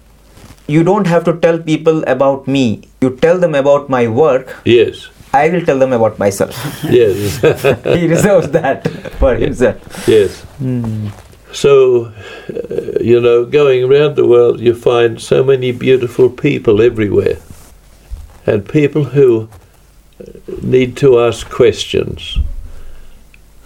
you 0.66 0.84
don't 0.84 1.08
have 1.08 1.24
to 1.24 1.36
tell 1.36 1.58
people 1.58 2.04
about 2.04 2.46
me. 2.46 2.82
You 3.00 3.16
tell 3.16 3.38
them 3.38 3.54
about 3.56 3.88
my 3.88 4.06
work. 4.06 4.56
Yes, 4.64 5.08
I 5.32 5.48
will 5.48 5.64
tell 5.64 5.78
them 5.78 5.92
about 5.92 6.18
myself. 6.18 6.52
yes, 6.84 7.40
he 7.84 8.06
reserves 8.08 8.50
that 8.50 8.86
for 9.18 9.34
himself. 9.36 10.08
yes. 10.08 10.44
So, 11.52 12.12
uh, 12.48 13.00
you 13.00 13.20
know, 13.20 13.44
going 13.44 13.84
around 13.84 14.14
the 14.14 14.26
world, 14.26 14.60
you 14.60 14.74
find 14.74 15.20
so 15.20 15.42
many 15.42 15.72
beautiful 15.72 16.30
people 16.30 16.80
everywhere. 16.80 17.38
And 18.46 18.68
people 18.68 19.04
who 19.04 19.48
uh, 20.20 20.24
need 20.62 20.96
to 20.98 21.18
ask 21.20 21.50
questions. 21.50 22.38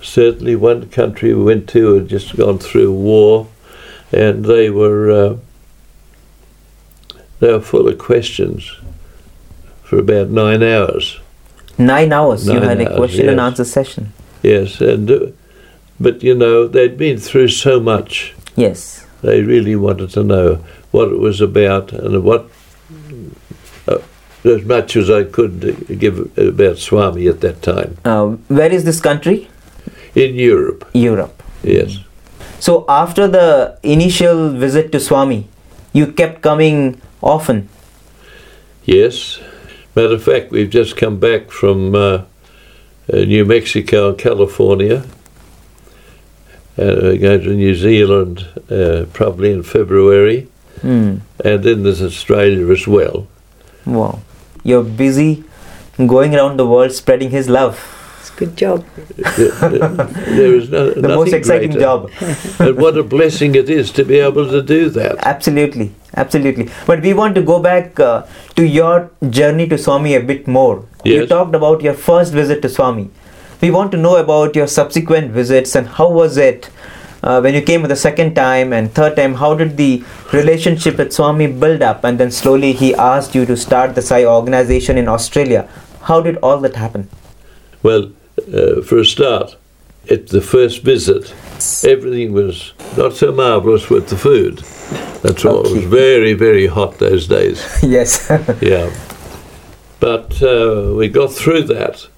Certainly, 0.00 0.56
one 0.56 0.88
country 0.88 1.34
we 1.34 1.44
went 1.44 1.68
to 1.70 1.94
had 1.94 2.08
just 2.08 2.36
gone 2.36 2.58
through 2.58 2.92
war, 2.92 3.48
and 4.12 4.44
they 4.44 4.70
were 4.70 5.10
uh, 5.10 5.36
they 7.40 7.52
were 7.52 7.60
full 7.60 7.88
of 7.88 7.98
questions 7.98 8.70
for 9.82 9.98
about 9.98 10.28
nine 10.28 10.62
hours. 10.62 11.20
Nine 11.78 12.12
hours 12.12 12.46
you 12.46 12.54
Nine 12.54 12.62
had 12.68 12.80
a 12.80 12.88
hours, 12.88 12.96
question 12.96 13.28
and 13.28 13.40
answer 13.40 13.64
session. 13.64 14.12
Yes, 14.42 14.80
and 14.80 15.10
uh, 15.10 15.18
but 15.98 16.22
you 16.22 16.34
know 16.34 16.68
they'd 16.68 16.96
been 16.96 17.18
through 17.18 17.48
so 17.48 17.80
much. 17.80 18.34
Yes. 18.56 19.04
They 19.22 19.42
really 19.42 19.74
wanted 19.74 20.10
to 20.10 20.22
know 20.22 20.58
what 20.92 21.08
it 21.08 21.18
was 21.18 21.40
about 21.40 21.92
and 21.92 22.22
what, 22.22 22.44
uh, 23.88 23.98
as 24.44 24.64
much 24.64 24.96
as 24.96 25.08
I 25.10 25.24
could 25.24 25.98
give 25.98 26.30
about 26.38 26.78
Swami 26.78 27.26
at 27.28 27.40
that 27.40 27.62
time 27.62 27.96
Uh, 28.04 28.36
where 28.48 28.70
is 28.72 28.84
this 28.84 29.00
country? 29.00 29.48
in 30.14 30.34
Europe. 30.36 30.84
Europe. 30.92 31.42
Yes, 31.64 31.98
So 32.60 32.84
after 32.88 33.26
the 33.26 33.78
initial 33.82 34.50
visit 34.50 34.92
to 34.92 35.00
Swami, 35.00 35.48
you 35.92 36.06
kept 36.12 36.40
coming 36.42 37.00
often. 37.22 37.68
yes. 38.84 39.40
Matter 39.94 40.14
of 40.14 40.22
fact, 40.22 40.50
we've 40.50 40.70
just 40.70 40.96
come 40.96 41.18
back 41.20 41.50
from 41.50 41.94
uh, 41.94 41.98
uh, 41.98 42.24
New 43.12 43.44
Mexico 43.44 44.08
and 44.10 44.18
California. 44.18 45.04
Uh, 46.76 46.98
we're 47.02 47.18
going 47.18 47.40
to 47.42 47.54
New 47.54 47.74
Zealand 47.76 48.46
uh, 48.70 49.04
probably 49.12 49.52
in 49.52 49.62
February, 49.62 50.48
Hmm. 50.80 51.18
and 51.44 51.62
then 51.62 51.84
there's 51.84 52.02
Australia 52.02 52.68
as 52.72 52.86
well. 52.88 53.28
Wow. 53.86 54.20
You're 54.64 54.82
busy 54.82 55.44
going 55.96 56.34
around 56.34 56.56
the 56.58 56.66
world 56.66 56.90
spreading 56.92 57.30
his 57.30 57.48
love. 57.48 57.78
It's 58.20 58.30
a 58.30 58.34
good 58.36 58.56
job. 58.56 58.84
there 59.16 60.54
is 60.56 60.68
no, 60.70 60.90
The 60.94 61.08
most 61.08 61.26
nothing 61.30 61.34
exciting 61.34 61.70
greater. 61.70 61.80
job. 61.80 62.10
and 62.58 62.76
what 62.76 62.98
a 62.98 63.04
blessing 63.04 63.54
it 63.54 63.70
is 63.70 63.92
to 63.92 64.04
be 64.04 64.18
able 64.18 64.48
to 64.50 64.60
do 64.62 64.90
that. 64.90 65.18
Absolutely, 65.24 65.92
absolutely. 66.16 66.70
But 66.86 67.02
we 67.02 67.12
want 67.14 67.34
to 67.34 67.42
go 67.42 67.60
back 67.60 67.98
uh, 68.00 68.26
to 68.56 68.66
your 68.66 69.10
journey 69.30 69.68
to 69.68 69.78
Swami 69.78 70.14
a 70.14 70.20
bit 70.20 70.46
more. 70.46 70.86
You 71.04 71.26
talked 71.26 71.54
about 71.54 71.82
your 71.82 71.94
first 71.94 72.32
visit 72.32 72.62
to 72.62 72.68
Swami. 72.68 73.10
We 73.60 73.70
want 73.70 73.92
to 73.92 73.98
know 73.98 74.16
about 74.16 74.56
your 74.56 74.66
subsequent 74.66 75.32
visits 75.32 75.74
and 75.74 75.86
how 75.86 76.10
was 76.10 76.36
it 76.36 76.70
uh, 77.22 77.40
when 77.40 77.54
you 77.54 77.62
came 77.62 77.82
the 77.82 77.96
second 77.96 78.34
time 78.34 78.72
and 78.72 78.92
third 78.92 79.16
time. 79.16 79.34
How 79.34 79.54
did 79.54 79.76
the 79.76 80.04
relationship 80.32 80.98
with 80.98 81.12
Swami 81.12 81.46
build 81.46 81.82
up? 81.82 82.04
And 82.04 82.18
then 82.18 82.30
slowly 82.30 82.72
he 82.72 82.94
asked 82.94 83.34
you 83.34 83.46
to 83.46 83.56
start 83.56 83.94
the 83.94 84.02
Sai 84.02 84.24
organization 84.24 84.98
in 84.98 85.08
Australia. 85.08 85.68
How 86.02 86.20
did 86.20 86.36
all 86.38 86.58
that 86.58 86.76
happen? 86.76 87.08
Well, 87.82 88.12
uh, 88.38 88.82
for 88.82 88.98
a 88.98 89.04
start, 89.04 89.56
at 90.10 90.28
the 90.28 90.40
first 90.40 90.82
visit, 90.82 91.34
everything 91.84 92.32
was 92.32 92.72
not 92.96 93.14
so 93.14 93.32
marvellous 93.32 93.88
with 93.88 94.08
the 94.08 94.16
food. 94.16 94.62
That's 95.22 95.44
all. 95.44 95.66
It 95.66 95.72
was 95.72 95.84
very, 95.84 96.34
very 96.34 96.66
hot 96.66 96.98
those 96.98 97.26
days. 97.26 97.64
yes. 97.82 98.30
Yeah. 98.60 98.92
But 100.00 100.42
uh, 100.42 100.92
we 100.94 101.08
got 101.08 101.32
through 101.32 101.62
that. 101.64 102.08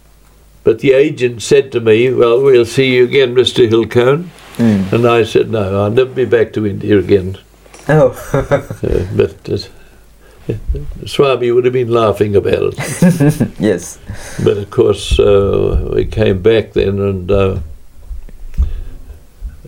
But 0.65 0.81
the 0.81 0.93
agent 0.93 1.43
said 1.43 1.71
to 1.73 1.81
me, 1.81 2.13
Well, 2.13 2.43
we'll 2.43 2.65
see 2.65 2.97
you 2.97 3.05
again, 3.05 3.35
Mr. 3.35 3.69
Hillcoat. 3.69 4.27
Mm. 4.57 4.93
And 4.93 5.07
I 5.07 5.23
said, 5.23 5.51
No, 5.51 5.85
I'll 5.85 5.91
never 5.91 6.13
be 6.13 6.25
back 6.25 6.53
to 6.55 6.67
India 6.67 6.99
again. 6.99 7.39
Oh. 7.89 8.13
Uh, 8.83 9.07
but 9.17 9.49
uh, 9.49 9.59
Swami 11.07 11.51
would 11.51 11.65
have 11.65 11.73
been 11.73 11.91
laughing 11.91 12.35
about 12.37 12.75
it. 12.77 13.51
yes. 13.61 13.99
But 14.43 14.57
of 14.59 14.71
course, 14.71 15.19
uh, 15.19 15.91
we 15.95 16.05
came 16.07 16.43
back 16.43 16.73
then, 16.73 16.99
and 17.01 17.31
uh, 17.31 17.59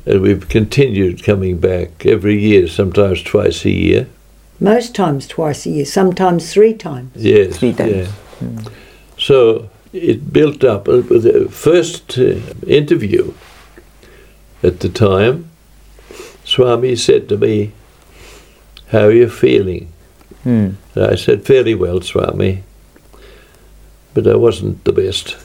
and 0.08 0.22
we've 0.22 0.48
continued 0.48 1.22
coming 1.22 1.58
back 1.58 2.06
every 2.06 2.40
year, 2.40 2.66
sometimes 2.66 3.22
twice 3.22 3.66
a 3.66 3.70
year. 3.70 4.08
Most 4.58 4.94
times 4.94 5.28
twice 5.28 5.66
a 5.66 5.70
year, 5.70 5.84
sometimes 5.84 6.50
three 6.52 6.72
times. 6.74 7.12
Yes, 7.14 7.58
Three 7.58 7.74
times. 7.74 8.08
yeah. 8.40 8.62
So 9.18 9.68
it 9.92 10.32
built 10.32 10.64
up. 10.64 10.88
Uh, 10.88 11.02
with 11.02 11.24
The 11.24 11.48
first 11.50 12.18
uh, 12.18 12.40
interview 12.66 13.34
at 14.62 14.80
the 14.80 14.88
time, 14.88 15.50
Swami 16.44 16.96
said 16.96 17.28
to 17.28 17.36
me, 17.36 17.72
"How 18.90 19.04
are 19.06 19.12
you 19.12 19.28
feeling?" 19.28 19.92
And 20.44 20.76
I 20.96 21.16
said, 21.16 21.44
"Fairly 21.44 21.74
well, 21.74 22.00
Swami." 22.00 22.62
But 24.14 24.26
I 24.26 24.36
wasn't 24.36 24.84
the 24.84 24.92
best. 24.92 25.36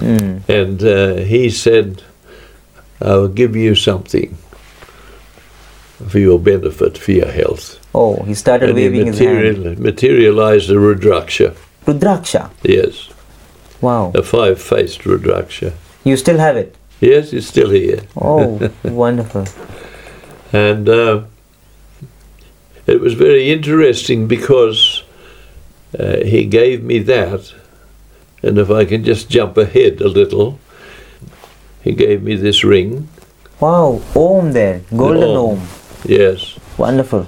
Hmm. 0.00 0.38
And 0.48 0.82
uh, 0.82 1.16
he 1.16 1.50
said, 1.50 2.02
I'll 3.00 3.28
give 3.28 3.54
you 3.56 3.74
something 3.74 4.36
for 6.08 6.18
your 6.18 6.38
benefit, 6.38 6.98
for 6.98 7.12
your 7.12 7.30
health. 7.30 7.78
Oh, 7.94 8.22
he 8.24 8.34
started 8.34 8.70
and 8.70 8.78
he 8.78 8.84
waving 8.88 9.06
his 9.06 9.18
hand. 9.18 9.78
materialized 9.78 10.70
a 10.70 10.74
Rudraksha. 10.74 11.54
Rudraksha. 11.86 12.50
Yes, 12.62 13.08
Wow. 13.80 14.12
a 14.14 14.22
five 14.22 14.60
faced 14.60 15.00
Rudraksha. 15.02 15.72
You 16.04 16.16
still 16.16 16.38
have 16.38 16.56
it. 16.56 16.74
Yes, 17.00 17.32
it's 17.32 17.46
still 17.46 17.70
here. 17.70 18.00
Oh, 18.20 18.70
wonderful. 18.84 19.46
And 20.52 20.88
uh, 20.88 21.22
it 22.86 23.00
was 23.00 23.14
very 23.14 23.50
interesting 23.50 24.26
because 24.26 25.02
uh, 25.98 26.18
he 26.24 26.44
gave 26.44 26.82
me 26.82 26.98
that. 27.00 27.52
And 28.42 28.58
if 28.58 28.70
I 28.70 28.84
can 28.84 29.04
just 29.04 29.28
jump 29.28 29.56
ahead 29.56 30.00
a 30.00 30.08
little, 30.08 30.58
he 31.88 31.94
gave 31.94 32.22
me 32.22 32.36
this 32.36 32.62
ring. 32.64 33.08
Wow, 33.60 34.02
Om 34.14 34.52
there, 34.52 34.82
golden 34.94 35.30
Om. 35.30 35.58
Om. 35.58 35.68
Yes. 36.04 36.58
Wonderful. 36.76 37.26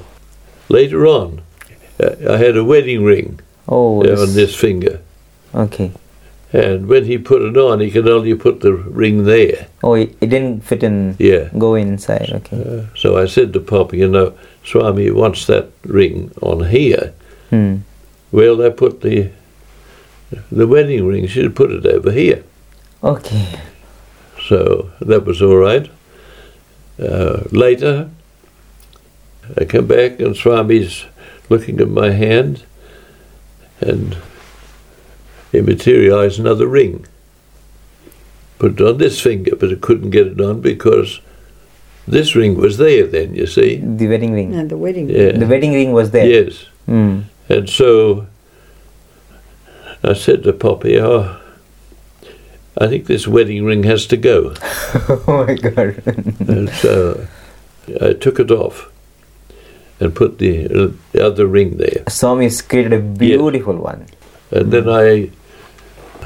Later 0.69 1.07
on, 1.07 1.41
I 1.99 2.37
had 2.37 2.57
a 2.57 2.65
wedding 2.65 3.03
ring 3.03 3.41
Oh, 3.67 4.03
uh, 4.05 4.21
on 4.23 4.35
this 4.35 4.55
finger. 4.55 5.01
Okay. 5.55 5.93
And 6.53 6.89
when 6.89 7.05
he 7.05 7.17
put 7.17 7.43
it 7.43 7.57
on, 7.57 7.81
he 7.81 7.91
could 7.91 8.09
only 8.09 8.35
put 8.35 8.61
the 8.61 8.73
ring 8.75 9.25
there. 9.25 9.69
Oh, 9.83 9.95
it, 9.95 10.15
it 10.21 10.27
didn't 10.27 10.61
fit 10.63 10.83
in, 10.83 11.17
Yeah. 11.19 11.49
go 11.57 11.75
inside. 11.75 12.31
Okay. 12.33 12.61
Uh, 12.61 12.95
so 12.97 13.17
I 13.17 13.27
said 13.27 13.53
to 13.55 13.61
Poppy, 13.61 13.99
you 13.99 14.09
know, 14.09 14.35
Swami 14.65 15.11
wants 15.11 15.47
that 15.47 15.71
ring 15.85 16.31
on 16.43 16.69
here. 16.69 17.15
Hmm. 17.51 17.77
Well, 18.31 18.63
I 18.63 18.69
put 18.71 19.01
the 19.01 19.31
the 20.53 20.67
wedding 20.67 21.07
ring. 21.07 21.27
She 21.27 21.49
put 21.49 21.73
it 21.73 21.87
over 21.87 22.13
here. 22.13 22.45
Okay. 23.03 23.59
So 24.51 24.91
that 25.01 25.25
was 25.25 25.41
all 25.41 25.59
right. 25.59 25.89
Uh, 26.99 27.45
later, 27.53 28.11
I 29.57 29.65
come 29.65 29.87
back 29.87 30.19
and 30.19 30.35
Swami's 30.35 31.05
looking 31.49 31.81
at 31.81 31.89
my 31.89 32.11
hand, 32.11 32.65
and 33.81 34.19
he 35.53 35.61
materialized 35.61 36.41
another 36.41 36.67
ring. 36.67 37.07
Put 38.59 38.73
it 38.73 38.81
on 38.81 38.99
this 38.99 39.21
finger, 39.21 39.55
but 39.55 39.71
I 39.71 39.77
couldn't 39.77 40.11
get 40.11 40.27
it 40.27 40.41
on 40.41 40.61
because 40.61 41.21
this 42.09 42.35
ring 42.35 42.57
was 42.57 42.77
there 42.77 43.07
then, 43.07 43.37
you 43.37 43.47
see. 43.47 43.77
The 43.77 44.09
wedding 44.09 44.33
ring. 44.33 44.53
And 44.53 44.69
the 44.69 44.77
wedding. 44.77 45.09
Yeah. 45.11 45.39
The 45.39 45.47
wedding 45.47 45.73
ring 45.73 45.93
was 45.93 46.11
there. 46.11 46.27
Yes. 46.27 46.65
Hmm. 46.87 47.21
And 47.49 47.71
so 47.71 48.27
I 50.03 50.15
said 50.15 50.43
to 50.43 50.53
Poppy, 50.53 50.99
oh, 50.99 51.40
I 52.79 52.87
think 52.87 53.07
this 53.07 53.27
wedding 53.27 53.65
ring 53.65 53.83
has 53.85 54.07
to 54.07 54.17
go. 54.17 54.55
oh 54.95 55.45
my 55.47 55.55
god. 55.55 56.03
and 56.49 56.71
so 56.71 57.27
I 58.01 58.13
took 58.13 58.39
it 58.39 58.51
off 58.51 58.91
and 59.99 60.15
put 60.15 60.39
the, 60.39 60.67
uh, 60.67 60.93
the 61.13 61.27
other 61.27 61.47
ring 61.47 61.77
there. 61.77 62.05
Swami 62.09 62.45
has 62.45 62.63
created 62.63 62.93
a 62.93 63.01
beautiful 63.01 63.77
one. 63.77 64.07
And 64.51 64.73
then 64.73 64.89
I 64.89 65.31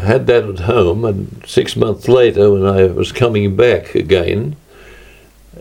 had 0.01 0.27
that 0.27 0.45
at 0.45 0.61
home, 0.61 1.05
and 1.05 1.45
six 1.47 1.77
months 1.77 2.09
later, 2.09 2.51
when 2.51 2.67
I 2.67 2.85
was 2.87 3.13
coming 3.13 3.57
back 3.57 3.95
again, 3.95 4.57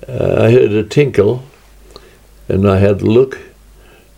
uh, 0.07 0.43
I 0.43 0.51
heard 0.51 0.71
a 0.71 0.83
tinkle, 0.83 1.43
and 2.47 2.69
I 2.69 2.77
had 2.77 3.01
a 3.01 3.05
look, 3.05 3.39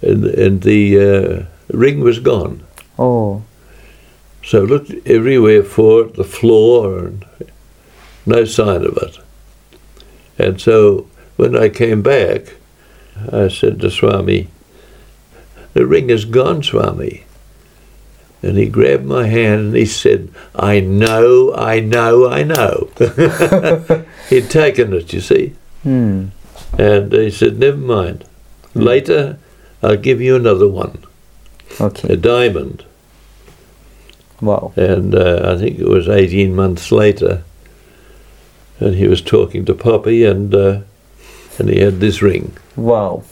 and, 0.01 0.25
and 0.25 0.61
the 0.61 0.99
uh, 0.99 1.75
ring 1.75 2.01
was 2.01 2.19
gone. 2.19 2.65
Oh. 2.97 3.43
So 4.45 4.61
I 4.61 4.65
looked 4.65 4.91
everywhere 5.07 5.63
for 5.63 6.03
it, 6.03 6.13
the 6.13 6.23
floor, 6.23 6.99
and 6.99 7.25
no 8.27 8.45
sign 8.45 8.85
of 8.85 8.95
it. 8.97 9.17
And 10.37 10.61
so 10.61 11.07
when 11.35 11.57
I 11.57 11.69
came 11.69 12.03
back, 12.03 12.53
I 13.31 13.47
said 13.47 13.79
to 13.81 13.89
Swami, 13.89 14.49
The 15.73 15.87
ring 15.87 16.11
is 16.11 16.25
gone, 16.25 16.61
Swami. 16.61 17.23
And 18.43 18.55
he 18.57 18.67
grabbed 18.67 19.05
my 19.05 19.25
hand 19.25 19.67
and 19.67 19.75
he 19.75 19.87
said, 19.87 20.29
I 20.53 20.79
know, 20.79 21.51
I 21.55 21.79
know, 21.79 22.29
I 22.29 22.43
know. 22.43 22.91
He'd 24.29 24.51
taken 24.51 24.93
it, 24.93 25.11
you 25.11 25.21
see. 25.21 25.55
Hmm. 25.81 26.27
And 26.77 27.11
he 27.11 27.31
said, 27.31 27.57
Never 27.57 27.77
mind. 27.77 28.25
Later, 28.75 29.39
I'll 29.81 29.97
give 29.97 30.21
you 30.21 30.35
another 30.35 30.67
one, 30.67 31.03
a 31.79 32.15
diamond. 32.15 32.85
Wow. 34.41 34.73
And 34.75 35.15
uh, 35.15 35.53
I 35.53 35.57
think 35.57 35.79
it 35.79 35.87
was 35.87 36.09
18 36.09 36.53
months 36.55 36.91
later, 36.91 37.43
and 38.79 38.95
he 38.95 39.07
was 39.07 39.21
talking 39.21 39.63
to 39.65 39.73
Poppy, 39.73 40.25
and 40.25 40.53
uh, 40.53 40.79
and 41.57 41.69
he 41.69 41.79
had 41.79 41.99
this 42.01 42.21
ring, 42.21 42.51
Wow. 42.75 43.23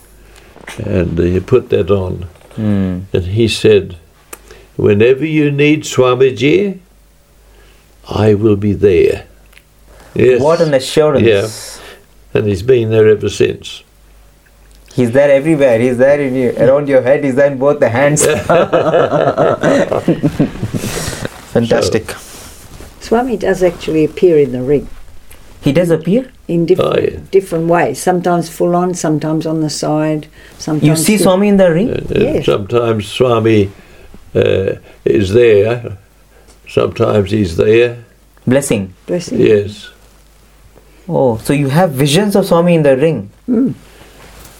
and 0.77 1.19
he 1.19 1.39
put 1.41 1.69
that 1.69 1.91
on, 1.91 2.27
Hmm. 2.55 2.99
and 3.11 3.25
he 3.25 3.47
said, 3.49 3.97
"Whenever 4.77 5.25
you 5.25 5.51
need 5.51 5.83
Swamiji, 5.83 6.79
I 8.09 8.33
will 8.33 8.55
be 8.55 8.71
there." 8.73 9.25
Yes, 10.15 10.41
What 10.41 10.61
an 10.61 10.73
assurance. 10.73 11.27
Yeah. 11.27 11.49
and 12.39 12.47
he's 12.47 12.63
been 12.63 12.89
there 12.91 13.07
ever 13.09 13.29
since. 13.29 13.83
He's 14.95 15.11
there 15.11 15.31
everywhere. 15.31 15.79
He's 15.79 15.97
there 15.97 16.21
in 16.21 16.35
you, 16.35 16.51
around 16.55 16.87
your 16.87 17.01
head. 17.01 17.23
He's 17.23 17.33
there 17.35 17.51
in 17.51 17.57
both 17.57 17.79
the 17.79 17.89
hands. 17.89 18.25
Fantastic. 21.53 22.09
Swami 22.99 23.37
does 23.37 23.61
actually 23.63 24.03
appear 24.05 24.37
in 24.39 24.51
the 24.51 24.61
ring 24.63 24.87
He 25.61 25.71
does 25.71 25.89
appear. 25.91 26.31
in 26.47 26.65
different 26.65 26.97
Oh, 26.97 26.99
yeah. 27.01 27.19
different 27.31 27.67
ways. 27.67 28.01
Sometimes 28.01 28.49
full 28.49 28.75
on, 28.75 28.93
sometimes 28.95 29.45
on 29.45 29.61
the 29.61 29.69
side. 29.69 30.27
Sometimes 30.57 30.87
You 30.87 30.95
see 30.95 31.17
Swami 31.17 31.47
in 31.47 31.57
the 31.57 31.71
ring? 31.71 31.89
Uh, 31.89 31.95
uh, 31.95 32.19
Yes. 32.19 32.45
Sometimes 32.45 33.07
Swami 33.07 33.69
uh, 34.35 34.73
is 35.05 35.31
there, 35.33 35.97
sometimes 36.67 37.31
he's 37.31 37.55
there. 37.55 38.03
Blessing. 38.47 38.93
Blessing. 39.05 39.39
Yes. 39.39 39.89
Oh, 41.07 41.37
so 41.37 41.53
you 41.53 41.69
have 41.69 41.91
visions 41.91 42.35
of 42.35 42.45
Swami 42.45 42.75
in 42.75 42.83
the 42.83 42.95
ring. 42.97 43.29
Mm. 43.47 43.73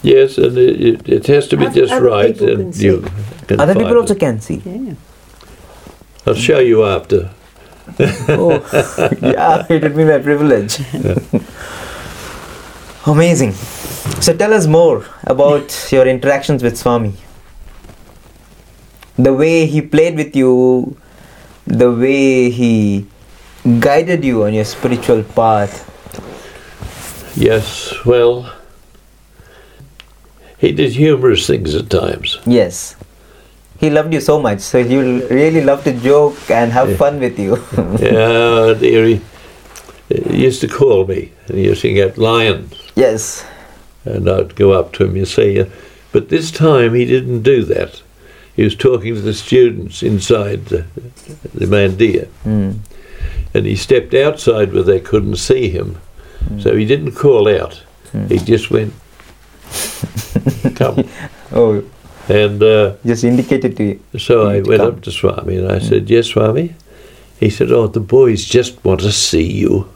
Yes, 0.03 0.37
and 0.37 0.57
it, 0.57 0.81
it, 0.81 1.09
it 1.09 1.27
has 1.27 1.47
to 1.47 1.55
be 1.57 1.65
Other- 1.65 1.81
just 1.81 1.93
other 1.93 2.05
right, 2.05 2.33
people 2.33 2.49
and 2.49 2.73
can 2.73 2.81
you 2.81 3.01
see. 3.01 3.11
can 3.47 3.59
Other 3.59 3.73
find 3.73 3.85
people 3.87 3.97
also 4.01 4.13
it. 4.15 4.19
can 4.19 4.39
see. 4.41 4.61
Yeah. 4.65 4.93
I'll 6.25 6.35
show 6.35 6.59
you 6.59 6.85
after. 6.85 7.29
Oh, 8.29 8.63
yeah, 9.21 9.65
it 9.69 9.83
would 9.83 9.95
be 9.95 10.05
my 10.05 10.19
privilege. 10.19 10.79
Amazing. 13.05 13.51
So 14.21 14.35
tell 14.35 14.53
us 14.53 14.67
more 14.67 15.05
about 15.25 15.91
your 15.91 16.07
interactions 16.07 16.63
with 16.63 16.77
Swami. 16.77 17.13
The 19.17 19.33
way 19.33 19.65
he 19.65 19.81
played 19.81 20.15
with 20.15 20.35
you, 20.35 20.97
the 21.67 21.91
way 21.91 22.49
he 22.49 23.05
guided 23.79 24.23
you 24.23 24.45
on 24.45 24.53
your 24.53 24.65
spiritual 24.65 25.23
path. 25.23 25.89
Yes, 27.35 27.93
well, 28.05 28.51
he 30.57 30.71
did 30.71 30.93
humorous 30.93 31.45
things 31.45 31.75
at 31.75 31.89
times. 31.89 32.39
Yes. 32.45 32.95
He 33.83 33.89
loved 33.89 34.13
you 34.13 34.21
so 34.21 34.39
much, 34.39 34.61
so 34.61 34.81
he 34.81 34.95
really 34.95 35.59
loved 35.61 35.83
to 35.83 35.91
joke 35.91 36.49
and 36.49 36.71
have 36.71 36.89
Yeah. 36.91 36.95
fun 36.95 37.19
with 37.19 37.37
you. 37.37 37.57
yeah, 37.99 38.73
dear, 38.79 39.05
he, 39.07 39.21
used 40.31 40.61
to 40.61 40.69
call 40.69 41.05
me, 41.05 41.31
and 41.49 41.57
he 41.57 41.65
used 41.65 41.81
to 41.81 41.91
get 41.93 42.17
lion, 42.17 42.69
yes. 42.95 43.43
and 44.05 44.29
I'd 44.29 44.55
go 44.55 44.71
up 44.71 44.93
to 44.93 45.03
him 45.03 45.17
and 45.17 45.27
say, 45.27 45.59
uh, 45.59 45.65
but 46.13 46.29
this 46.29 46.49
time 46.49 46.93
he 46.93 47.03
didn't 47.03 47.41
do 47.43 47.65
that. 47.65 48.01
He 48.55 48.63
was 48.63 48.75
talking 48.75 49.15
to 49.15 49.21
the 49.21 49.33
students 49.33 50.01
inside 50.01 50.67
the, 50.67 50.85
the 51.53 51.65
Mandir, 51.65 52.27
Mm. 52.45 52.75
and 53.53 53.65
he 53.65 53.75
stepped 53.75 54.13
outside 54.13 54.71
where 54.73 54.83
they 54.83 55.01
couldn't 55.01 55.35
see 55.37 55.67
him. 55.69 55.97
So 56.59 56.73
he 56.75 56.85
didn't 56.85 57.15
call 57.15 57.49
out. 57.49 57.83
Mm. 58.13 58.29
He 58.31 58.37
just 58.37 58.71
went, 58.71 58.93
come. 60.75 61.03
Oh, 61.51 61.83
And 62.29 62.63
uh, 62.63 62.95
just 63.05 63.23
indicated 63.23 63.75
to 63.77 63.83
you. 63.83 63.99
so 64.19 64.47
I 64.47 64.61
went 64.61 64.81
come. 64.81 64.95
up 64.95 65.01
to 65.01 65.11
Swami 65.11 65.57
and 65.57 65.71
I 65.71 65.79
said, 65.79 66.09
Yes, 66.09 66.27
Swami. 66.27 66.73
He 67.39 67.49
said, 67.49 67.71
Oh, 67.71 67.87
the 67.87 67.99
boys 67.99 68.45
just 68.45 68.83
want 68.85 69.01
to 69.01 69.11
see 69.11 69.43
you. 69.51 69.89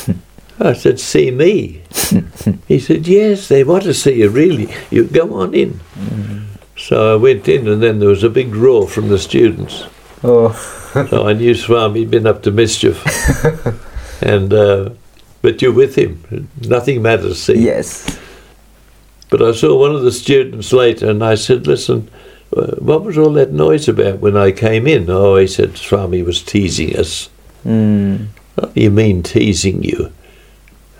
I 0.60 0.72
said, 0.74 1.00
See 1.00 1.30
me? 1.30 1.82
he 2.68 2.78
said, 2.78 3.06
Yes, 3.08 3.48
they 3.48 3.64
want 3.64 3.82
to 3.84 3.94
see 3.94 4.14
you, 4.20 4.28
really. 4.30 4.72
You 4.90 5.04
go 5.04 5.34
on 5.34 5.54
in. 5.54 5.80
So 6.76 7.14
I 7.14 7.16
went 7.16 7.48
in, 7.48 7.66
and 7.66 7.82
then 7.82 7.98
there 7.98 8.10
was 8.10 8.22
a 8.22 8.30
big 8.30 8.54
roar 8.54 8.86
from 8.86 9.08
the 9.08 9.18
students. 9.18 9.84
Oh, 10.22 10.52
So 11.10 11.26
I 11.28 11.32
knew 11.34 11.54
Swami 11.54 12.00
had 12.00 12.10
been 12.10 12.26
up 12.26 12.42
to 12.44 12.50
mischief. 12.50 13.02
and 14.22 14.52
uh, 14.52 14.90
But 15.42 15.60
you're 15.60 15.72
with 15.72 15.94
him. 15.96 16.48
Nothing 16.62 17.02
matters, 17.02 17.42
see? 17.42 17.58
yes. 17.58 18.18
But 19.28 19.42
I 19.42 19.52
saw 19.52 19.78
one 19.78 19.94
of 19.94 20.02
the 20.02 20.12
students 20.12 20.72
later 20.72 21.10
and 21.10 21.22
I 21.24 21.34
said, 21.34 21.66
Listen, 21.66 22.10
uh, 22.56 22.76
what 22.76 23.02
was 23.02 23.18
all 23.18 23.32
that 23.32 23.52
noise 23.52 23.88
about 23.88 24.20
when 24.20 24.36
I 24.36 24.52
came 24.52 24.86
in? 24.86 25.10
Oh, 25.10 25.36
he 25.36 25.46
said, 25.46 25.76
Swami 25.76 26.22
was 26.22 26.42
teasing 26.42 26.96
us. 26.96 27.28
Mm. 27.64 28.28
What 28.54 28.74
do 28.74 28.80
you 28.80 28.90
mean 28.90 29.22
teasing 29.22 29.82
you? 29.82 30.12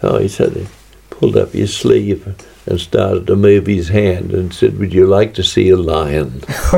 Oh, 0.03 0.19
he 0.19 0.29
said, 0.29 0.53
he 0.55 0.67
pulled 1.11 1.37
up 1.37 1.53
his 1.53 1.75
sleeve 1.75 2.27
and 2.67 2.81
started 2.81 3.27
to 3.29 3.37
move 3.37 3.67
his 3.67 3.89
hand 3.89 4.33
and 4.33 4.53
said, 4.53 4.79
Would 4.79 4.93
you 4.93 5.07
like 5.07 5.35
to 5.35 5.45
see 5.45 5.71
a 5.71 5.77
lion? 5.77 6.43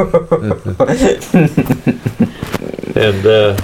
and, 2.95 3.27
uh, 3.27 3.59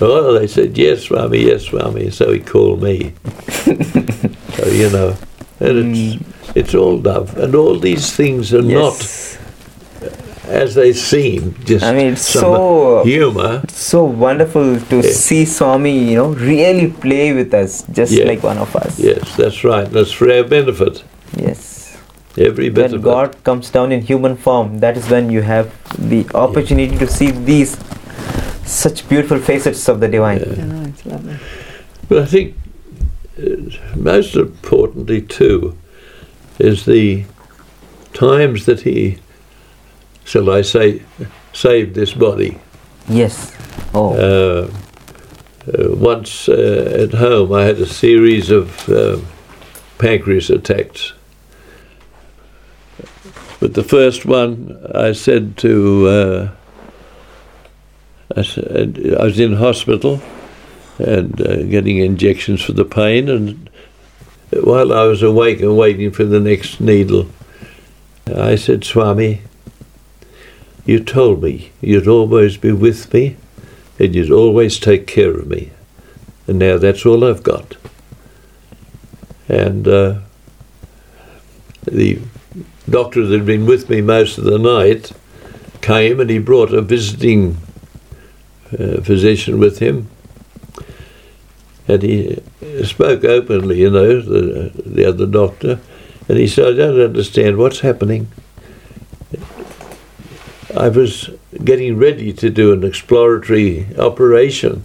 well, 0.00 0.32
they 0.32 0.46
said, 0.46 0.78
Yes, 0.78 1.04
Swami, 1.04 1.44
yes, 1.46 1.64
Swami. 1.64 2.10
So 2.10 2.32
he 2.32 2.40
called 2.40 2.82
me. 2.82 3.12
so, 3.64 4.66
you 4.66 4.90
know, 4.90 5.16
and 5.60 5.94
it's, 5.96 6.14
hmm. 6.16 6.58
it's 6.58 6.74
all 6.74 6.98
love. 6.98 7.36
And 7.36 7.54
all 7.54 7.78
these 7.78 8.12
things 8.16 8.52
are 8.54 8.62
Yes. 8.62 9.38
not 9.38 10.50
as 10.50 10.74
they 10.74 10.92
seem, 10.92 11.54
just 11.64 11.84
I 11.84 11.92
mean, 11.94 12.12
it's 12.14 12.22
some 12.28 12.42
so- 12.42 13.02
humor. 13.04 13.62
so 13.68 14.04
wonderful 14.04 14.80
to 14.80 14.96
Yeah. 14.96 15.12
see 15.12 15.44
Swami, 15.44 15.96
you 16.10 16.16
know, 16.16 16.30
really 16.30 16.88
play 16.88 17.32
with 17.32 17.54
us, 17.54 17.84
just 17.92 18.12
Yeah. 18.12 18.24
like 18.24 18.42
one 18.42 18.58
of 18.58 18.74
us. 18.74 18.98
Yes, 18.98 19.36
that's 19.36 19.62
right. 19.62 19.88
That's 19.92 20.10
for 20.10 20.28
our 20.32 20.42
benefit. 20.42 21.04
Yes. 21.36 21.96
Every 22.38 22.68
bit 22.70 22.82
When 22.90 22.94
of 22.94 23.02
God 23.02 23.36
comes 23.44 23.70
down 23.70 23.92
in 23.92 24.00
human 24.02 24.36
form, 24.36 24.80
that 24.80 24.96
is 24.96 25.08
when 25.10 25.30
you 25.30 25.42
have 25.42 25.66
the 25.98 26.26
opportunity 26.34 26.96
to 26.96 27.06
see 27.06 27.30
these 27.30 27.76
such 28.64 29.08
beautiful 29.08 29.38
facets 29.38 29.88
of 29.88 30.00
the 30.00 30.08
divine. 30.08 30.38
Yeah. 30.38 30.64
Oh, 30.74 30.88
it's 30.88 31.06
lovely. 31.06 31.36
But 32.08 32.18
I 32.18 32.26
think 32.26 32.54
most 33.96 34.34
importantly 34.36 35.22
too 35.22 35.76
is 36.58 36.84
the 36.84 37.24
times 38.12 38.66
that 38.66 38.82
He, 38.82 39.18
shall 40.24 40.50
I 40.50 40.62
say, 40.62 41.02
saved 41.52 41.94
this 41.94 42.12
body. 42.12 42.58
Yes. 43.08 43.56
Oh. 43.94 44.14
Uh, 44.14 44.70
uh, 45.66 45.94
once 45.96 46.48
uh, 46.48 47.06
at 47.08 47.14
home, 47.18 47.52
I 47.52 47.64
had 47.64 47.78
a 47.78 47.86
series 47.86 48.50
of 48.50 48.88
um 48.88 49.26
pancreas 50.00 50.48
attacks. 50.48 51.12
But 53.60 53.74
the 53.74 53.84
first 53.84 54.24
one, 54.24 54.80
I 54.94 55.12
said 55.12 55.58
to, 55.58 56.08
uh, 56.08 56.50
I, 58.34 58.42
said, 58.42 59.16
I 59.20 59.24
was 59.24 59.38
in 59.38 59.52
hospital 59.52 60.22
and 61.00 61.40
uh, 61.40 61.62
getting 61.64 61.98
injections 61.98 62.62
for 62.62 62.72
the 62.72 62.84
pain, 62.84 63.28
and 63.28 63.70
while 64.52 64.92
I 64.92 65.04
was 65.04 65.22
awake 65.22 65.60
and 65.60 65.76
waiting 65.76 66.10
for 66.10 66.24
the 66.24 66.40
next 66.40 66.80
needle, 66.80 67.30
I 68.26 68.56
said, 68.56 68.84
Swami, 68.84 69.42
you 70.84 71.02
told 71.02 71.42
me 71.42 71.72
you'd 71.80 72.08
always 72.08 72.56
be 72.56 72.72
with 72.72 73.12
me 73.12 73.36
and 73.98 74.14
you'd 74.14 74.32
always 74.32 74.78
take 74.78 75.06
care 75.06 75.32
of 75.32 75.46
me. 75.46 75.70
And 76.46 76.58
now 76.58 76.78
that's 76.78 77.06
all 77.06 77.24
I've 77.24 77.42
got. 77.42 77.76
And 79.48 79.86
uh, 79.86 80.18
the 81.84 82.20
doctor 82.88 83.26
that 83.26 83.36
had 83.36 83.46
been 83.46 83.66
with 83.66 83.88
me 83.88 84.00
most 84.00 84.38
of 84.38 84.44
the 84.44 84.58
night 84.58 85.12
came 85.80 86.18
and 86.18 86.30
he 86.30 86.38
brought 86.38 86.72
a 86.72 86.82
visiting 86.82 87.56
uh, 88.72 89.00
physician 89.00 89.58
with 89.58 89.78
him. 89.78 90.08
And 91.90 92.02
he 92.02 92.40
spoke 92.84 93.24
openly, 93.24 93.80
you 93.80 93.90
know, 93.90 94.20
the, 94.20 94.70
the 94.86 95.04
other 95.06 95.26
doctor. 95.26 95.80
And 96.28 96.38
he 96.38 96.46
said, 96.46 96.74
I 96.74 96.76
don't 96.76 97.00
understand 97.00 97.58
what's 97.58 97.80
happening. 97.80 98.28
I 100.76 100.88
was 100.88 101.30
getting 101.64 101.98
ready 101.98 102.32
to 102.32 102.48
do 102.48 102.72
an 102.72 102.84
exploratory 102.84 103.88
operation 103.96 104.84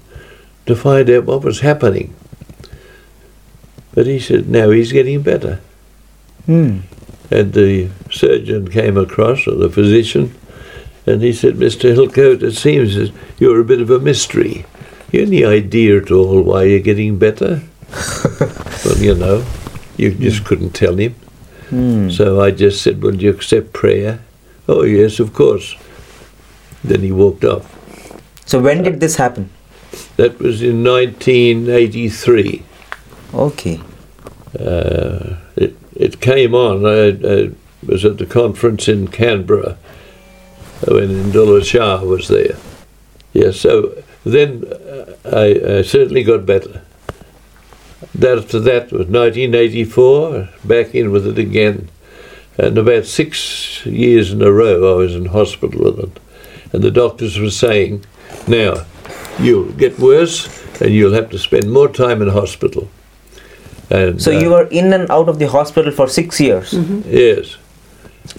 to 0.65 0.75
find 0.75 1.07
out 1.11 1.25
what 1.25 1.43
was 1.43 1.59
happening. 1.59 2.15
But 3.93 4.07
he 4.07 4.19
said, 4.19 4.49
now 4.49 4.71
he's 4.71 4.91
getting 4.91 5.21
better. 5.21 5.61
Hmm. 6.47 6.79
And 7.29 7.53
the 7.53 7.91
surgeon 8.09 8.71
came 8.71 8.97
across, 8.97 9.45
or 9.45 9.53
the 9.53 9.69
physician, 9.69 10.33
and 11.05 11.21
he 11.21 11.33
said, 11.33 11.53
Mr. 11.53 11.93
Hillcoat, 11.93 12.41
it 12.41 12.53
seems 12.53 12.95
that 12.95 13.13
you're 13.37 13.61
a 13.61 13.65
bit 13.65 13.81
of 13.81 13.91
a 13.91 13.99
mystery. 13.99 14.65
You 15.15 15.21
any 15.21 15.45
idea 15.45 16.01
at 16.01 16.11
all 16.11 16.41
why 16.41 16.63
you're 16.63 16.81
getting 16.81 17.17
better? 17.17 17.61
well, 18.85 18.97
you 18.97 19.15
know, 19.15 19.45
you 19.95 20.13
just 20.13 20.43
couldn't 20.43 20.71
tell 20.71 20.97
him. 20.97 21.13
Hmm. 21.69 22.09
So 22.09 22.41
I 22.41 22.51
just 22.51 22.81
said, 22.81 23.01
Will 23.01 23.15
you 23.15 23.29
accept 23.29 23.71
prayer? 23.71 24.19
Oh, 24.67 24.83
yes, 24.83 25.21
of 25.21 25.33
course. 25.33 25.75
Then 26.83 26.99
he 26.99 27.13
walked 27.13 27.45
off. 27.45 27.63
So 28.45 28.59
when 28.59 28.83
did 28.83 28.99
this 28.99 29.15
happen? 29.15 29.49
That 30.17 30.37
was 30.39 30.61
in 30.61 30.83
1983. 30.83 32.63
Okay. 33.33 33.79
Uh, 34.59 35.37
it, 35.55 35.77
it 35.95 36.19
came 36.19 36.53
on. 36.53 36.85
I, 36.85 37.11
I 37.25 37.51
was 37.85 38.03
at 38.03 38.17
the 38.17 38.25
conference 38.25 38.89
in 38.89 39.07
Canberra 39.07 39.77
when 40.85 41.07
Indulal 41.07 41.63
Shah 41.63 42.03
was 42.03 42.27
there. 42.27 42.57
Yeah, 43.31 43.51
so 43.51 44.03
then 44.31 44.63
uh, 44.65 45.05
I, 45.31 45.77
I 45.77 45.81
certainly 45.83 46.23
got 46.23 46.45
better. 46.45 46.81
That 48.15 48.37
after 48.37 48.59
that 48.59 48.91
was 48.91 49.07
1984, 49.07 50.49
back 50.63 50.93
in 50.95 51.11
with 51.11 51.27
it 51.27 51.37
again. 51.37 51.89
And 52.57 52.77
about 52.77 53.05
six 53.05 53.85
years 53.85 54.31
in 54.31 54.41
a 54.41 54.51
row 54.51 54.93
I 54.93 54.97
was 54.97 55.15
in 55.15 55.25
hospital 55.25 55.83
with 55.83 55.99
it. 55.99 56.19
And 56.73 56.83
the 56.83 56.91
doctors 56.91 57.37
were 57.37 57.49
saying, 57.51 58.05
now, 58.47 58.85
you'll 59.39 59.71
get 59.73 59.99
worse 59.99 60.47
and 60.81 60.93
you'll 60.93 61.13
have 61.13 61.29
to 61.31 61.39
spend 61.39 61.71
more 61.71 61.89
time 61.89 62.21
in 62.21 62.29
hospital. 62.29 62.87
And, 63.89 64.21
So 64.21 64.35
uh, 64.35 64.39
you 64.39 64.49
were 64.49 64.67
in 64.71 64.93
and 64.93 65.09
out 65.11 65.29
of 65.29 65.39
the 65.39 65.47
hospital 65.47 65.91
for 65.91 66.07
six 66.07 66.39
years. 66.39 66.73
Yes, 67.05 67.57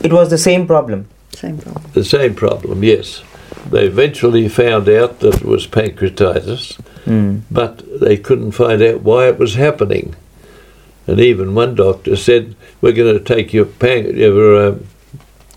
It 0.02 0.12
was 0.12 0.30
the 0.30 0.38
same 0.38 0.66
problem. 0.66 1.06
Same 1.32 1.58
problem. 1.58 1.84
the 1.92 2.04
same 2.04 2.34
problem, 2.34 2.82
yes. 2.82 3.22
They 3.70 3.86
eventually 3.86 4.48
found 4.48 4.88
out 4.88 5.20
that 5.20 5.36
it 5.36 5.44
was 5.44 5.66
pancreatitis, 5.66 6.76
Hmm. 7.04 7.38
but 7.50 7.82
they 8.00 8.16
couldn't 8.16 8.52
find 8.52 8.82
out 8.82 9.02
why 9.02 9.28
it 9.28 9.38
was 9.38 9.54
happening. 9.54 10.14
And 11.06 11.20
even 11.20 11.54
one 11.54 11.74
doctor 11.76 12.16
said, 12.16 12.56
We're 12.80 12.92
going 12.92 13.16
to 13.16 13.22
take 13.24 13.52
your, 13.52 13.64
pan- 13.66 14.16
your 14.16 14.68
um, 14.68 14.86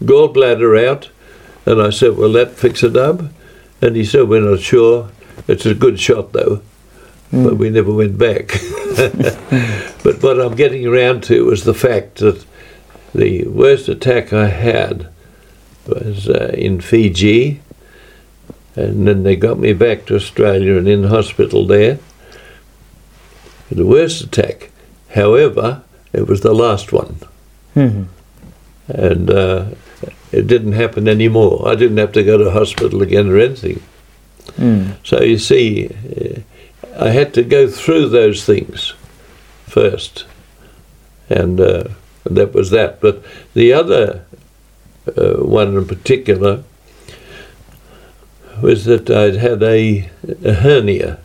gallbladder 0.01 0.87
out. 0.87 1.09
And 1.65 1.81
I 1.81 1.89
said, 1.89 2.17
Well, 2.17 2.31
that 2.33 2.51
fix 2.51 2.83
it 2.83 2.95
up? 2.95 3.21
And 3.81 3.95
he 3.95 4.05
said, 4.05 4.27
We're 4.27 4.41
not 4.41 4.59
sure. 4.59 5.09
It's 5.47 5.65
a 5.65 5.73
good 5.73 5.99
shot, 5.99 6.33
though. 6.33 6.61
But 7.31 7.57
we 7.57 7.69
never 7.69 7.93
went 7.93 8.17
back. 8.17 8.47
but 10.03 10.21
what 10.23 10.39
I'm 10.39 10.55
getting 10.55 10.85
around 10.87 11.23
to 11.25 11.45
was 11.45 11.63
the 11.63 11.73
fact 11.75 12.15
that 12.17 12.43
the 13.13 13.43
worst 13.47 13.87
attack 13.87 14.33
I 14.33 14.47
had 14.47 15.09
was 15.87 16.27
uh, 16.29 16.53
in 16.55 16.81
Fiji. 16.81 17.61
And 18.79 19.07
then 19.07 19.23
they 19.23 19.35
got 19.35 19.59
me 19.59 19.73
back 19.73 20.05
to 20.05 20.15
Australia 20.15 20.77
and 20.77 20.87
in 20.87 21.03
hospital 21.05 21.65
there. 21.65 21.99
The 23.71 23.85
worst 23.85 24.21
attack. 24.21 24.71
However, 25.09 25.83
it 26.13 26.27
was 26.27 26.41
the 26.41 26.53
last 26.53 26.91
one. 26.91 27.17
Mhm. 27.75 28.05
And 28.87 29.29
uh, 29.29 29.65
it 30.31 30.47
didn't 30.47 30.73
happen 30.73 31.07
anymore. 31.07 31.67
I 31.67 31.75
didn't 31.75 31.97
have 31.97 32.11
to 32.13 32.23
go 32.23 32.37
to 32.37 32.51
hospital 32.51 33.01
again 33.01 33.29
or 33.29 33.37
anything. 33.37 33.81
Mm. 34.57 34.93
So 35.03 35.21
you 35.21 35.37
see, 35.37 35.89
uh, 35.89 36.39
I 36.99 37.09
had 37.09 37.33
to 37.35 37.43
go 37.43 37.67
through 37.67 38.09
those 38.09 38.45
things 38.45 38.93
first, 39.67 40.25
and 41.29 41.59
uh, 41.59 41.83
that 42.25 42.53
was 42.53 42.71
that. 42.71 42.99
But 42.99 43.23
the 43.53 43.73
other 43.73 44.25
uh, 45.15 45.33
one 45.43 45.75
in 45.77 45.85
particular 45.85 46.63
was 48.61 48.85
that 48.85 49.09
I'd 49.09 49.35
had 49.35 49.61
a, 49.63 50.09
a 50.43 50.53
hernia, 50.53 51.19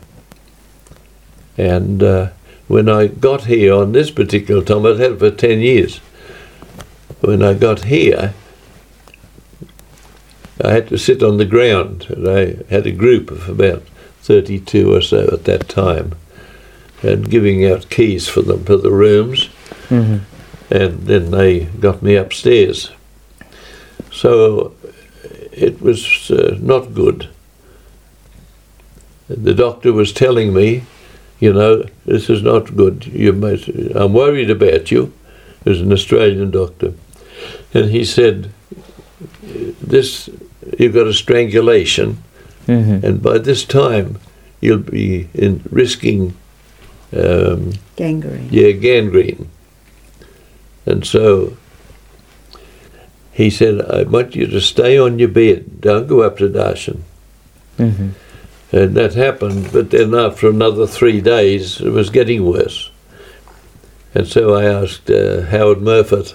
and 1.57 2.03
uh, 2.03 2.31
when 2.68 2.88
I 2.88 3.07
got 3.09 3.44
here 3.44 3.75
on 3.75 3.92
this 3.92 4.11
particular 4.11 4.62
time, 4.62 4.87
I'd 4.87 4.99
had 4.99 5.12
it 5.12 5.18
for 5.18 5.31
ten 5.31 5.61
years. 5.61 5.99
When 7.20 7.42
I 7.42 7.55
got 7.55 7.85
here, 7.85 8.35
I 10.62 10.70
had 10.73 10.88
to 10.88 10.99
sit 10.99 11.23
on 11.23 11.37
the 11.38 11.44
ground, 11.44 12.07
and 12.11 12.29
I 12.29 12.57
had 12.73 12.87
a 12.87 12.92
group 12.92 13.31
of 13.31 13.49
about 13.49 13.83
32 14.23 14.92
or 14.94 15.01
so 15.01 15.29
at 15.33 15.44
that 15.44 15.68
time, 15.68 16.14
and 17.03 17.31
giving 17.31 17.64
out 17.66 17.90
keys 17.90 18.29
for 18.29 18.42
them 18.42 18.64
for 18.64 18.77
the 18.77 18.90
rooms, 18.90 19.49
Mhm. 19.90 20.20
and 20.70 21.07
then 21.07 21.31
they 21.31 21.61
got 21.81 22.03
me 22.03 22.14
upstairs. 22.16 22.90
So 24.12 24.73
it 25.57 25.81
was 25.81 26.31
uh, 26.31 26.57
not 26.61 26.95
good. 26.95 27.29
The 29.29 29.55
doctor 29.55 29.93
was 29.93 30.12
telling 30.12 30.53
me, 30.53 30.83
you 31.40 31.53
know, 31.53 31.85
this 32.05 32.29
is 32.29 32.43
not 32.43 32.77
good. 32.77 33.07
You 33.07 33.33
must, 33.33 33.69
I'm 33.95 34.12
worried 34.12 34.51
about 34.51 34.90
you. 34.90 35.12
He 35.62 35.71
was 35.71 35.81
an 35.81 35.93
Australian 35.93 36.51
doctor, 36.51 36.93
and 37.73 37.90
he 37.90 38.05
said, 38.05 38.51
"This 39.81 40.29
you've 40.79 40.95
got 40.95 41.07
a 41.07 41.12
strangulation." 41.14 42.19
Mhm. 42.67 43.05
and 43.05 43.23
by 43.23 43.37
this 43.37 43.62
time 43.62 44.17
you'll 44.62 44.79
be 44.79 45.29
in 45.35 45.61
risking 45.71 46.33
um, 47.14 47.73
Gangrene. 47.97 48.49
yeah 48.51 48.71
gangrene 48.73 49.49
and 50.87 51.05
so 51.05 51.59
he 53.35 53.51
said 53.51 53.81
i 53.90 54.03
want 54.05 54.35
you 54.35 54.47
to 54.47 54.61
stay 54.61 54.97
on 54.99 55.18
your 55.18 55.29
bed 55.29 55.81
don't 55.81 56.07
go 56.07 56.23
up 56.23 56.38
to 56.38 56.49
darshan 56.49 57.01
Mhm. 57.79 58.11
and 58.73 58.94
that 58.97 59.14
happened 59.14 59.70
but 59.73 59.90
then 59.90 60.14
after 60.14 60.49
another 60.49 60.87
three 60.87 61.20
days 61.20 61.81
it 61.81 61.90
was 61.90 62.11
getting 62.11 62.44
worse 62.47 62.90
and 64.14 64.27
so 64.29 64.55
i 64.55 64.64
asked 64.64 65.11
uh, 65.11 65.42
Howard 65.51 65.81
Murphet 65.81 66.35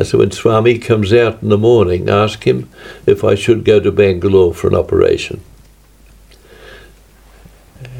I 0.00 0.04
said, 0.04 0.20
when 0.20 0.30
Swami 0.30 0.78
comes 0.78 1.12
out 1.12 1.42
in 1.42 1.48
the 1.48 1.58
morning, 1.58 2.08
ask 2.08 2.44
him 2.46 2.68
if 3.04 3.24
I 3.24 3.34
should 3.34 3.64
go 3.64 3.80
to 3.80 3.90
Bangalore 3.90 4.54
for 4.54 4.68
an 4.68 4.76
operation. 4.76 5.40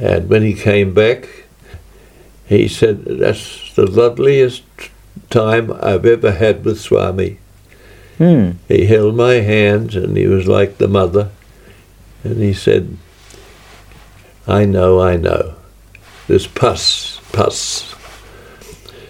And 0.01 0.29
when 0.29 0.43
he 0.43 0.55
came 0.55 0.95
back, 0.95 1.29
he 2.47 2.69
said, 2.69 3.05
That's 3.05 3.75
the 3.75 3.87
loveliest 3.91 4.63
time 5.29 5.73
I've 5.83 6.07
ever 6.07 6.31
had 6.31 6.65
with 6.65 6.81
Swami. 6.81 7.39
Mm. 8.19 8.57
He 8.67 8.87
held 8.87 9.15
my 9.15 9.35
hands 9.35 9.95
and 9.95 10.17
he 10.17 10.27
was 10.27 10.47
like 10.49 10.79
the 10.79 10.89
mother. 10.89 11.31
And 12.25 12.43
he 12.43 12.53
said, 12.53 12.97
I 14.47 14.65
know, 14.65 15.01
I 15.01 15.17
know. 15.17 15.55
This 16.27 16.47
pus, 16.47 17.21
pus. 17.33 17.95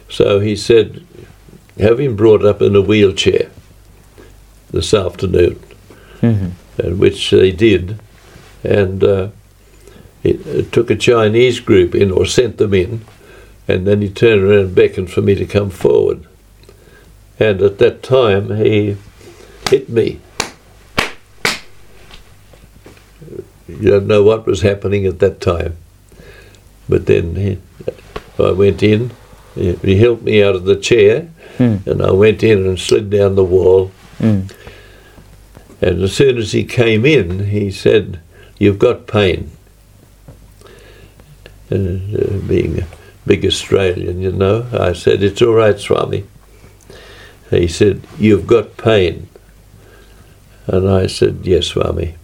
So 0.09 0.41
he 0.41 0.57
said, 0.57 1.05
have 1.79 2.01
him 2.01 2.17
brought 2.17 2.45
up 2.45 2.61
in 2.61 2.75
a 2.75 2.81
wheelchair 2.83 3.51
this 4.71 4.93
afternoon, 4.93 5.59
Mhm. 6.21 6.51
and 6.77 6.99
which 6.99 7.31
they 7.31 7.53
did. 7.53 7.99
And 8.65 9.03
uh, 9.05 9.29
it, 10.23 10.47
it 10.47 10.73
took 10.73 10.91
a 10.91 10.97
Chinese 10.97 11.61
group 11.61 11.95
in 11.95 12.11
or 12.11 12.27
sent 12.27 12.59
them 12.59 12.75
in, 12.75 13.03
and 13.69 13.87
then 13.87 14.03
he 14.03 14.09
turned 14.09 14.43
around 14.43 14.59
and 14.59 14.75
beckoned 14.75 15.11
for 15.11 15.23
me 15.23 15.35
to 15.37 15.47
come 15.47 15.71
forward. 15.71 16.08
And 17.39 17.63
at 17.63 17.79
that 17.79 18.03
time, 18.03 18.57
he 18.57 18.97
hit 19.71 19.89
me. 19.89 20.21
You 23.69 23.91
don't 23.91 24.07
know 24.07 24.23
what 24.23 24.47
was 24.47 24.63
happening 24.63 25.07
at 25.07 25.19
that 25.21 25.41
time. 25.41 25.77
But 26.89 27.07
then 27.07 27.37
he, 27.37 27.59
I 28.39 28.53
went 28.53 28.83
in, 28.83 29.11
he, 29.55 29.75
he 29.75 29.97
helped 29.99 30.23
me 30.23 30.43
out 30.43 30.55
of 30.57 30.65
the 30.65 30.77
chair, 30.77 31.29
Mm. 31.59 31.85
and 31.89 32.03
I 32.03 32.13
went 32.13 32.45
in 32.45 32.59
and 32.67 32.79
slid 32.79 33.11
down 33.11 33.35
the 33.35 33.43
wall. 33.43 33.91
Mm. 34.21 34.49
And 35.81 36.03
as 36.03 36.13
soon 36.15 36.39
as 36.39 36.53
he 36.53 36.63
came 36.63 37.05
in, 37.05 37.47
he 37.49 37.73
said, 37.73 38.21
You've 38.59 38.79
got 38.79 39.09
pain. 39.09 39.51
And 41.69 42.15
uh, 42.17 42.47
being 42.47 42.81
a 42.81 42.87
big 43.27 43.45
Australian, 43.45 44.21
you 44.21 44.31
know, 44.31 44.69
I 44.73 44.93
said, 44.93 45.21
It's 45.23 45.43
all 45.43 45.55
right, 45.55 45.77
Swami. 45.81 46.25
He 47.51 47.69
said, 47.69 48.07
You've 48.19 48.47
got 48.47 48.77
pain. 48.77 49.29
And 50.67 50.89
I 50.89 51.07
said, 51.07 51.41
Yes, 51.45 51.69
Swami. 51.69 52.17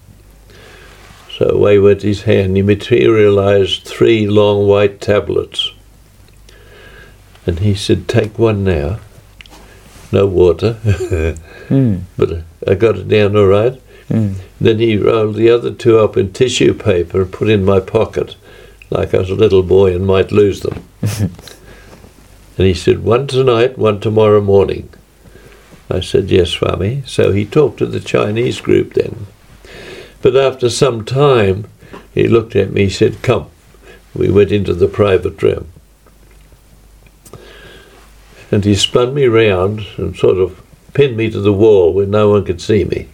So 1.37 1.49
away 1.49 1.79
went 1.79 2.03
his 2.03 2.23
hand. 2.23 2.57
He 2.57 2.63
materialized 2.63 3.85
three 3.85 4.27
long 4.27 4.69
white 4.69 5.01
tablets. 5.01 5.73
And 7.47 7.61
he 7.61 7.75
said, 7.75 8.09
Take 8.09 8.39
one 8.39 8.65
now. 8.65 9.01
No 10.13 10.27
water. 10.27 10.75
Mm. 11.69 12.03
but 12.17 12.45
I 12.69 12.75
got 12.75 12.99
it 12.99 13.09
down 13.09 13.37
all 13.37 13.47
right. 13.47 13.81
Mm. 14.09 14.37
Then 14.61 14.79
he 14.79 14.97
rolled 14.97 15.35
the 15.35 15.51
other 15.51 15.73
two 15.73 15.99
up 15.99 16.17
in 16.17 16.33
tissue 16.33 16.75
paper 16.75 17.23
and 17.23 17.33
put 17.33 17.49
in 17.49 17.65
my 17.65 17.81
pocket, 17.81 18.37
like 18.91 19.15
I 19.15 19.19
was 19.19 19.31
a 19.31 19.35
little 19.35 19.63
boy 19.63 19.95
and 19.95 20.07
might 20.07 20.31
lose 20.31 20.61
them. 20.61 20.85
and 21.03 21.31
he 22.57 22.75
said, 22.75 23.03
one 23.03 23.27
tonight, 23.27 23.77
one 23.79 24.01
tomorrow 24.01 24.41
morning. 24.41 24.91
I 25.90 26.01
said, 26.01 26.31
yes, 26.31 26.51
Swami. 26.51 27.03
So 27.07 27.33
he 27.33 27.44
talked 27.44 27.79
to 27.79 27.87
the 27.87 28.01
Chinese 28.01 28.61
group 28.61 28.94
then. 28.94 29.27
But 30.23 30.37
after 30.37 30.70
some 30.70 31.05
time, 31.05 31.66
he 32.12 32.27
looked 32.27 32.57
at 32.57 32.73
me, 32.73 32.85
he 32.85 32.90
said, 32.90 33.23
come. 33.23 33.51
We 34.14 34.31
went 34.31 34.53
into 34.53 34.73
the 34.73 34.88
private 34.88 35.42
room. 35.42 35.68
And 38.51 38.64
he 38.64 38.75
spun 38.75 39.14
me 39.14 39.27
round 39.27 39.87
and 39.97 40.16
sort 40.16 40.38
of 40.38 40.62
pinned 40.94 41.16
me 41.16 41.29
to 41.31 41.40
the 41.40 41.53
wall 41.53 41.92
where 41.92 42.07
no 42.07 42.31
one 42.31 42.44
could 42.44 42.61
see 42.61 42.85
me. 42.85 43.09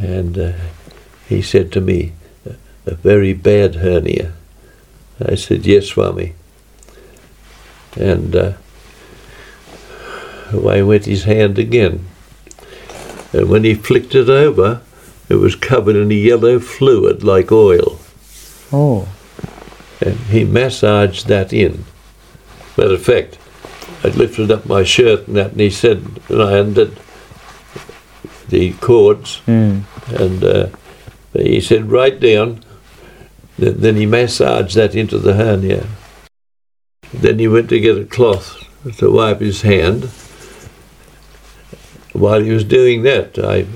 And 0.00 0.38
uh, 0.38 0.52
he 1.28 1.40
said 1.40 1.72
to 1.72 1.80
me, 1.80 2.12
a 2.86 2.94
very 2.94 3.34
bad 3.34 3.76
hernia. 3.76 4.32
I 5.24 5.34
said, 5.34 5.66
yes, 5.66 5.86
Swami. 5.86 6.34
And 7.96 8.34
uh, 8.34 8.52
away 10.52 10.82
went 10.82 11.06
his 11.06 11.24
hand 11.24 11.58
again. 11.58 12.06
And 13.32 13.48
when 13.48 13.64
he 13.64 13.74
flicked 13.74 14.14
it 14.14 14.28
over, 14.28 14.80
it 15.28 15.36
was 15.36 15.54
covered 15.54 15.96
in 15.96 16.10
a 16.10 16.14
yellow 16.14 16.58
fluid 16.58 17.22
like 17.22 17.52
oil. 17.52 17.98
Oh. 18.72 19.08
And 20.00 20.16
he 20.30 20.44
massaged 20.44 21.26
that 21.26 21.52
in. 21.52 21.84
Matter 22.76 22.94
of 22.94 23.02
fact, 23.02 23.38
I 24.04 24.08
lifted 24.08 24.50
up 24.50 24.64
my 24.66 24.84
shirt 24.84 25.26
and 25.26 25.36
that, 25.36 25.52
and 25.52 25.60
he 25.60 25.70
said, 25.70 26.04
and 26.28 26.42
I 26.42 26.58
undid 26.58 26.98
the 28.48 28.72
cords, 28.74 29.42
Mm. 29.46 29.82
and 30.18 30.44
uh, 30.44 30.68
he 31.34 31.60
said, 31.60 31.90
write 31.90 32.20
down. 32.20 32.64
Then, 33.58 33.80
then 33.80 33.96
he 33.96 34.06
massaged 34.06 34.76
that 34.76 34.94
into 34.94 35.18
the 35.18 35.34
hernia. 35.34 35.86
Then 37.12 37.38
he 37.38 37.48
went 37.48 37.68
to 37.70 37.80
get 37.80 37.98
a 37.98 38.04
cloth 38.04 38.56
to 38.98 39.10
wipe 39.10 39.40
his 39.40 39.62
hand. 39.62 40.10
While 42.18 42.40
he 42.40 42.50
was 42.50 42.64
doing 42.64 43.02
that, 43.02 43.38
I 43.38 43.66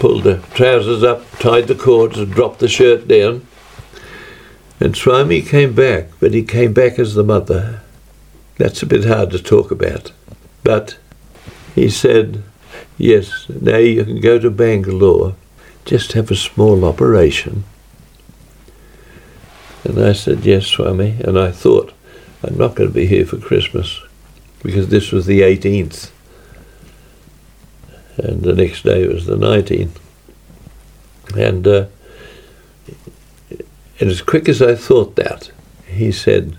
pulled 0.00 0.24
the 0.24 0.38
trousers 0.54 1.04
up, 1.04 1.30
tied 1.38 1.68
the 1.68 1.74
cords, 1.76 2.18
and 2.18 2.32
dropped 2.32 2.58
the 2.58 2.68
shirt 2.68 3.06
down. 3.06 3.46
And 4.80 4.96
Swami 4.96 5.42
came 5.42 5.72
back, 5.74 6.08
but 6.18 6.34
he 6.34 6.42
came 6.42 6.72
back 6.72 6.98
as 6.98 7.14
the 7.14 7.22
mother. 7.22 7.82
That's 8.56 8.82
a 8.82 8.86
bit 8.86 9.04
hard 9.04 9.30
to 9.30 9.42
talk 9.42 9.70
about. 9.70 10.12
But 10.64 10.98
he 11.74 11.88
said, 11.88 12.42
Yes, 12.96 13.48
now 13.48 13.76
you 13.76 14.04
can 14.04 14.20
go 14.20 14.40
to 14.40 14.50
Bangalore, 14.50 15.36
just 15.84 16.12
have 16.12 16.32
a 16.32 16.36
small 16.36 16.84
operation. 16.84 17.64
And 19.84 20.00
I 20.00 20.12
said, 20.12 20.44
Yes, 20.44 20.66
Swami. 20.66 21.16
And 21.20 21.38
I 21.38 21.52
thought, 21.52 21.92
I'm 22.42 22.58
not 22.58 22.74
going 22.74 22.90
to 22.90 22.94
be 22.94 23.06
here 23.06 23.26
for 23.26 23.38
Christmas 23.38 24.00
because 24.62 24.88
this 24.88 25.12
was 25.12 25.26
the 25.26 25.40
18th. 25.42 26.10
And 28.18 28.42
the 28.42 28.52
next 28.54 28.82
day 28.82 29.06
was 29.06 29.26
the 29.26 29.36
19th. 29.36 29.96
And, 31.36 31.66
uh, 31.66 31.86
and 34.00 34.10
as 34.10 34.22
quick 34.22 34.48
as 34.48 34.60
I 34.62 34.74
thought 34.74 35.16
that, 35.16 35.50
he 35.86 36.10
said, 36.12 36.56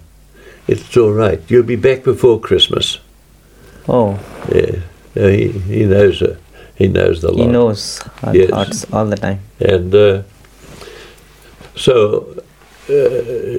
It's 0.67 0.95
all 0.97 1.11
right. 1.13 1.41
You'll 1.49 1.63
be 1.63 1.75
back 1.75 2.03
before 2.03 2.39
Christmas. 2.39 2.99
Oh, 3.87 4.19
Yeah. 4.53 4.81
He, 5.15 5.47
he 5.49 5.85
knows 5.85 6.21
uh, 6.21 6.37
he 6.75 6.87
knows 6.87 7.21
the 7.21 7.31
law. 7.31 7.43
he 7.43 7.47
knows 7.51 7.99
our 8.23 8.33
Yes. 8.35 8.49
thoughts 8.51 8.85
all 8.93 9.05
the 9.07 9.17
time. 9.17 9.39
And 9.59 9.93
uh, 9.93 10.21
so 11.75 12.35
uh, 12.87 12.93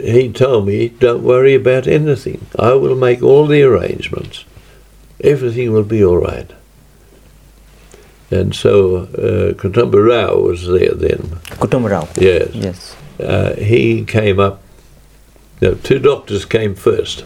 he 0.04 0.30
told 0.32 0.66
me, 0.66 0.88
don't 0.88 1.22
worry 1.22 1.54
about 1.54 1.86
anything. 1.86 2.46
I 2.58 2.72
will 2.74 2.94
make 2.96 3.20
all 3.22 3.46
the 3.46 3.62
arrangements. 3.62 4.44
Everything 5.22 5.72
will 5.72 5.82
be 5.84 6.02
all 6.04 6.16
right. 6.18 6.50
And 8.30 8.54
so 8.54 8.96
uh, 8.98 9.54
Kutumba 9.54 10.06
Rao 10.06 10.36
was 10.36 10.66
there 10.66 10.94
then. 10.94 11.18
Kutum 11.58 11.90
Rao. 11.90 12.08
Yes. 12.16 12.54
Yes. 12.54 12.96
Uh, 13.18 13.56
he 13.56 14.04
came 14.04 14.38
up. 14.38 14.62
No, 15.60 15.74
two 15.74 15.98
doctors 15.98 16.44
came 16.44 16.74
first. 16.74 17.24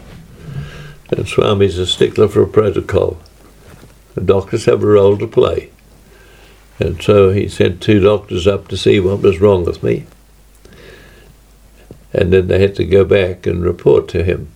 And 1.10 1.28
Swami's 1.28 1.78
a 1.78 1.86
stickler 1.86 2.28
for 2.28 2.42
a 2.42 2.48
protocol. 2.48 3.18
The 4.14 4.22
doctors 4.22 4.64
have 4.64 4.82
a 4.82 4.86
role 4.86 5.18
to 5.18 5.26
play. 5.26 5.70
And 6.80 7.00
so 7.00 7.30
he 7.30 7.48
sent 7.48 7.82
two 7.82 8.00
doctors 8.00 8.46
up 8.46 8.68
to 8.68 8.76
see 8.76 8.98
what 8.98 9.20
was 9.20 9.40
wrong 9.40 9.64
with 9.64 9.82
me. 9.82 10.06
And 12.12 12.32
then 12.32 12.46
they 12.46 12.60
had 12.60 12.74
to 12.76 12.84
go 12.84 13.04
back 13.04 13.46
and 13.46 13.62
report 13.62 14.08
to 14.08 14.24
him. 14.24 14.48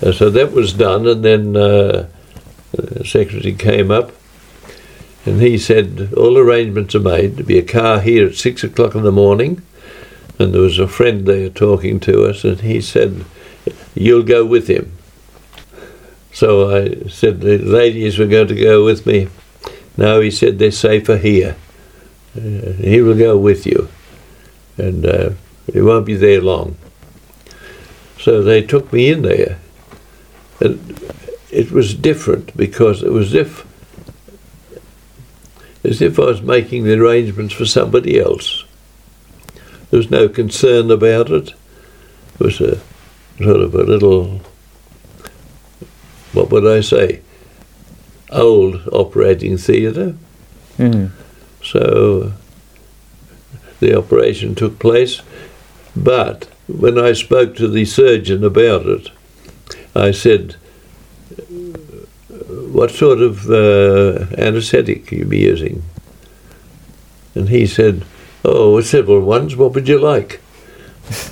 And 0.00 0.14
so 0.14 0.30
that 0.30 0.52
was 0.52 0.72
done, 0.72 1.06
and 1.06 1.24
then 1.24 1.56
uh, 1.56 2.08
the 2.72 3.04
secretary 3.04 3.54
came 3.54 3.90
up 3.90 4.12
and 5.24 5.40
he 5.40 5.56
said, 5.56 6.12
All 6.16 6.36
arrangements 6.36 6.94
are 6.94 7.00
made 7.00 7.36
to 7.36 7.44
be 7.44 7.58
a 7.58 7.62
car 7.62 8.00
here 8.00 8.26
at 8.26 8.34
six 8.34 8.64
o'clock 8.64 8.94
in 8.94 9.02
the 9.02 9.12
morning. 9.12 9.62
And 10.38 10.52
there 10.52 10.62
was 10.62 10.78
a 10.78 10.88
friend 10.88 11.26
there 11.26 11.50
talking 11.50 12.00
to 12.00 12.24
us, 12.24 12.42
and 12.44 12.60
he 12.60 12.80
said, 12.80 13.24
You'll 13.94 14.24
go 14.24 14.44
with 14.44 14.68
him. 14.68 14.92
So 16.32 16.74
I 16.74 17.08
said, 17.08 17.40
The 17.40 17.58
ladies 17.58 18.18
were 18.18 18.26
going 18.26 18.48
to 18.48 18.60
go 18.60 18.84
with 18.84 19.06
me. 19.06 19.28
No, 19.96 20.20
he 20.20 20.30
said, 20.30 20.58
They're 20.58 20.72
safer 20.72 21.18
here. 21.18 21.56
Uh, 22.36 22.72
he 22.72 23.00
will 23.00 23.16
go 23.16 23.36
with 23.36 23.66
you. 23.66 23.88
And 24.76 25.06
uh, 25.06 25.30
he 25.72 25.80
won't 25.80 26.06
be 26.06 26.16
there 26.16 26.40
long. 26.40 26.76
So 28.18 28.42
they 28.42 28.62
took 28.62 28.92
me 28.92 29.10
in 29.10 29.22
there. 29.22 29.58
And 30.60 30.98
it 31.50 31.70
was 31.70 31.94
different 31.94 32.56
because 32.56 33.02
it 33.02 33.12
was 33.12 33.34
as 33.34 33.34
if 33.34 33.71
as 35.84 36.00
if 36.00 36.18
I 36.18 36.24
was 36.24 36.42
making 36.42 36.84
the 36.84 36.98
arrangements 36.98 37.54
for 37.54 37.66
somebody 37.66 38.18
else. 38.18 38.64
There 39.90 39.98
was 39.98 40.10
no 40.10 40.28
concern 40.28 40.90
about 40.90 41.30
it. 41.30 41.52
It 42.34 42.40
was 42.40 42.60
a 42.60 42.80
sort 43.38 43.60
of 43.60 43.74
a 43.74 43.82
little, 43.82 44.40
what 46.32 46.50
would 46.50 46.66
I 46.66 46.80
say, 46.80 47.20
old 48.30 48.88
operating 48.92 49.58
theatre. 49.58 50.14
Mm. 50.78 51.10
So 51.62 52.32
the 53.80 53.98
operation 53.98 54.54
took 54.54 54.78
place, 54.78 55.20
but 55.94 56.48
when 56.68 56.98
I 56.98 57.12
spoke 57.12 57.56
to 57.56 57.68
the 57.68 57.84
surgeon 57.84 58.44
about 58.44 58.86
it, 58.86 59.10
I 59.94 60.12
said, 60.12 60.56
What 62.72 62.90
sort 62.90 63.20
of 63.20 63.50
uh, 63.50 64.26
anaesthetic 64.38 65.12
you 65.12 65.24
be 65.24 65.38
using? 65.38 65.82
And 67.34 67.48
he 67.48 67.66
said, 67.66 68.04
Oh, 68.44 68.80
several 68.80 69.20
ones. 69.20 69.54
What 69.56 69.74
would 69.74 69.88
you 69.88 69.98
like? 69.98 70.40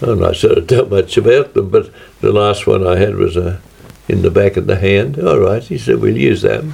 And 0.01 0.25
I 0.25 0.33
said, 0.33 0.59
I 0.59 0.61
don't 0.61 0.91
much 0.91 1.17
about 1.17 1.55
them, 1.55 1.71
but 1.71 1.91
the 2.21 2.33
last 2.33 2.67
one 2.67 2.87
I 2.87 2.97
had 2.97 3.17
was 3.17 3.37
uh, 3.37 3.61
in 4.09 4.23
the 4.23 4.31
back 4.31 4.57
of 4.57 4.67
the 4.67 4.77
hand. 4.77 5.19
All 5.19 5.39
right, 5.39 5.63
he 5.63 5.79
said, 5.79 6.01
we'll 6.01 6.17
use 6.17 6.43
that. 6.43 6.65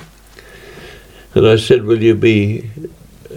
And 1.35 1.47
I 1.47 1.57
said, 1.57 1.85
will 1.85 2.03
you 2.03 2.15
be 2.15 2.71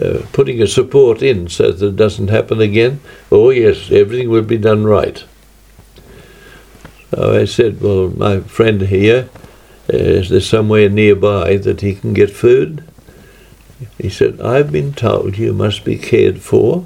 uh, 0.01 0.19
putting 0.31 0.61
a 0.61 0.67
support 0.67 1.21
in 1.21 1.49
so 1.49 1.71
that 1.71 1.85
it 1.85 1.95
doesn't 1.95 2.29
happen 2.29 2.61
again? 2.61 3.01
Oh, 3.31 3.49
yes, 3.49 3.91
everything 3.91 4.29
will 4.29 4.43
be 4.43 4.57
done 4.57 4.85
right. 4.85 5.23
So 7.11 7.39
I 7.39 7.45
said, 7.45 7.81
well, 7.81 8.09
my 8.09 8.39
friend 8.39 8.81
here, 8.81 9.29
is 9.93 10.29
there 10.29 10.41
somewhere 10.41 10.89
nearby 10.89 11.57
that 11.57 11.81
he 11.81 11.95
can 11.95 12.13
get 12.13 12.31
food? 12.31 12.83
He 13.97 14.09
said, 14.09 14.41
I've 14.41 14.71
been 14.71 14.93
told 14.93 15.37
you 15.37 15.53
must 15.53 15.85
be 15.85 15.97
cared 15.97 16.41
for. 16.41 16.85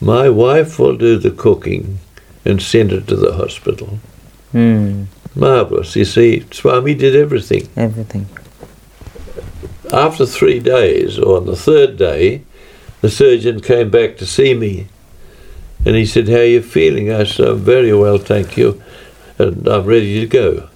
My 0.00 0.28
wife 0.28 0.78
will 0.78 0.96
do 0.96 1.18
the 1.18 1.30
cooking 1.30 1.98
and 2.44 2.60
send 2.62 2.92
it 2.92 3.06
to 3.08 3.16
the 3.16 3.34
hospital. 3.34 3.98
Mm. 4.52 5.06
Marvellous. 5.34 5.94
You 5.94 6.04
see, 6.04 6.46
Swami 6.50 6.94
did 6.94 7.14
everything. 7.14 7.68
Everything. 7.76 8.26
After 9.92 10.26
three 10.26 10.60
days, 10.60 11.18
or 11.18 11.36
on 11.36 11.46
the 11.46 11.56
third 11.56 11.96
day, 11.96 12.42
the 13.00 13.10
surgeon 13.10 13.60
came 13.60 13.90
back 13.90 14.16
to 14.16 14.26
see 14.26 14.54
me. 14.54 14.88
And 15.84 15.96
he 15.96 16.06
said, 16.06 16.28
How 16.28 16.36
are 16.36 16.44
you 16.44 16.62
feeling? 16.62 17.12
I 17.12 17.24
said, 17.24 17.48
I'm 17.48 17.58
very 17.58 17.92
well, 17.92 18.18
thank 18.18 18.56
you. 18.56 18.82
And 19.38 19.66
I'm 19.68 19.84
ready 19.84 20.20
to 20.20 20.26
go. 20.26 20.69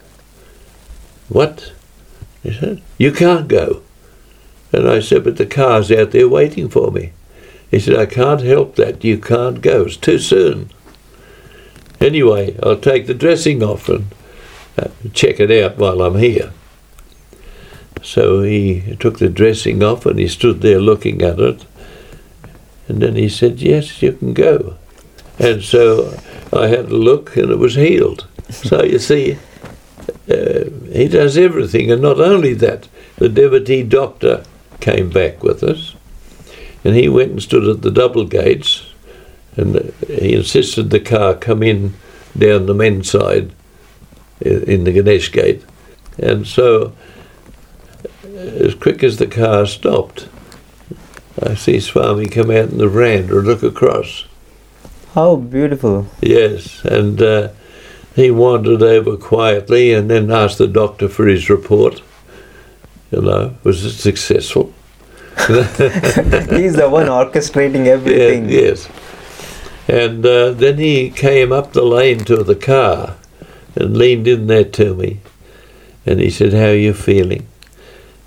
What? 1.29 1.73
He 2.43 2.53
said, 2.53 2.83
You 2.99 3.13
can't 3.13 3.49
go. 3.49 3.83
And 4.73 4.89
I 4.89 5.01
said, 5.01 5.25
But 5.25 5.37
the 5.37 5.47
car's 5.47 5.91
out 5.91 6.11
there 6.11 6.29
waiting 6.29 6.69
for 6.69 6.91
me. 6.91 7.13
He 7.71 7.81
said, 7.81 7.97
I 7.97 8.07
can't 8.07 8.43
help 8.43 8.77
that. 8.77 9.03
You 9.05 9.19
can't 9.19 9.61
go. 9.61 9.85
It's 9.85 9.97
too 9.97 10.19
soon. 10.19 10.71
Anyway, 12.01 12.57
I'll 12.63 12.77
take 12.77 13.07
the 13.07 13.15
dressing 13.15 13.63
off 13.63 13.89
and 13.89 14.07
uh, 14.79 14.89
check 15.13 15.41
it 15.41 15.51
out 15.51 15.79
while 15.79 16.03
I'm 16.03 16.19
here. 16.19 16.53
So 18.03 18.43
he 18.43 18.97
took 19.01 19.19
the 19.19 19.31
dressing 19.31 19.83
off 19.83 20.05
and 20.05 20.19
he 20.19 20.29
stood 20.29 20.61
there 20.61 20.79
looking 20.79 21.23
at 21.23 21.41
it. 21.41 21.65
And 22.87 23.01
then 23.01 23.17
he 23.17 23.29
said, 23.29 23.61
Yes, 23.61 24.03
you 24.03 24.13
can 24.13 24.35
go. 24.35 24.77
And 25.39 25.63
so 25.63 26.21
I 26.53 26.69
had 26.69 26.87
a 26.87 26.97
look 26.97 27.37
and 27.37 27.51
it 27.51 27.59
was 27.59 27.75
healed. 27.75 28.27
So 28.51 28.83
you 28.83 28.99
see, 28.99 29.39
uh, 30.29 30.71
he 30.93 31.09
does 31.09 31.37
everything. 31.37 31.91
And 31.91 32.03
not 32.03 32.21
only 32.21 32.55
that, 32.55 32.89
the 33.17 33.29
devotee 33.29 33.83
doctor 33.83 34.45
came 34.81 35.11
back 35.11 35.43
with 35.43 35.63
us 35.63 35.95
and 36.85 36.95
he 36.95 37.09
went 37.09 37.31
and 37.33 37.43
stood 37.43 37.69
at 37.69 37.83
the 37.83 37.91
double 37.91 38.27
gates 38.27 38.87
and 39.57 39.77
uh, 39.77 39.83
he 40.07 40.35
insisted 40.35 40.91
the 40.91 41.01
car 41.01 41.35
come 41.35 41.63
in 41.63 41.95
down 42.37 42.67
the 42.67 42.75
men's 42.75 43.11
side 43.11 43.53
in 44.41 44.85
the 44.85 44.93
Ganesh 44.93 45.33
gate. 45.33 45.65
And 46.19 46.47
so 46.47 46.93
as 48.35 48.75
quick 48.75 49.03
as 49.03 49.17
the 49.17 49.27
car 49.27 49.67
stopped, 49.67 50.29
I 51.43 51.55
see 51.55 51.81
Swami 51.81 52.27
come 52.27 52.51
out 52.51 52.71
in 52.71 52.79
the 52.79 52.89
veranda 52.89 53.39
and 53.39 53.47
look 53.47 53.63
across. 53.63 54.27
How 55.15 55.37
beautiful. 55.37 56.07
Yes, 56.21 56.85
and 56.85 57.21
uh, 57.23 57.49
he 58.15 58.31
wandered 58.31 58.83
over 58.83 59.17
quietly 59.17 59.93
and 59.93 60.09
then 60.09 60.31
asked 60.31 60.59
the 60.59 60.69
doctor 60.69 61.09
for 61.09 61.27
his 61.27 61.51
report. 61.51 62.03
You 63.11 63.23
know, 63.23 63.57
was 63.65 63.85
it 63.85 63.93
successful? 63.93 64.73
He's 65.37 66.77
the 66.77 66.89
one 66.91 67.07
orchestrating 67.07 67.87
everything. 67.87 68.49
Yeah, 68.49 68.61
yes. 68.61 68.89
And 69.89 70.25
uh, 70.25 70.53
then 70.53 70.79
he 70.79 71.11
came 71.11 71.53
up 71.53 71.73
the 71.73 71.85
lane 71.85 72.21
to 72.25 72.43
the 72.43 72.55
car 72.55 73.17
and 73.77 73.97
leaned 73.97 74.29
in 74.29 74.47
there 74.47 74.65
to 74.65 74.95
me. 74.95 75.21
And 76.07 76.21
he 76.21 76.31
said, 76.31 76.53
How 76.53 76.67
are 76.67 76.75
you 76.75 76.95
feeling? 76.95 77.47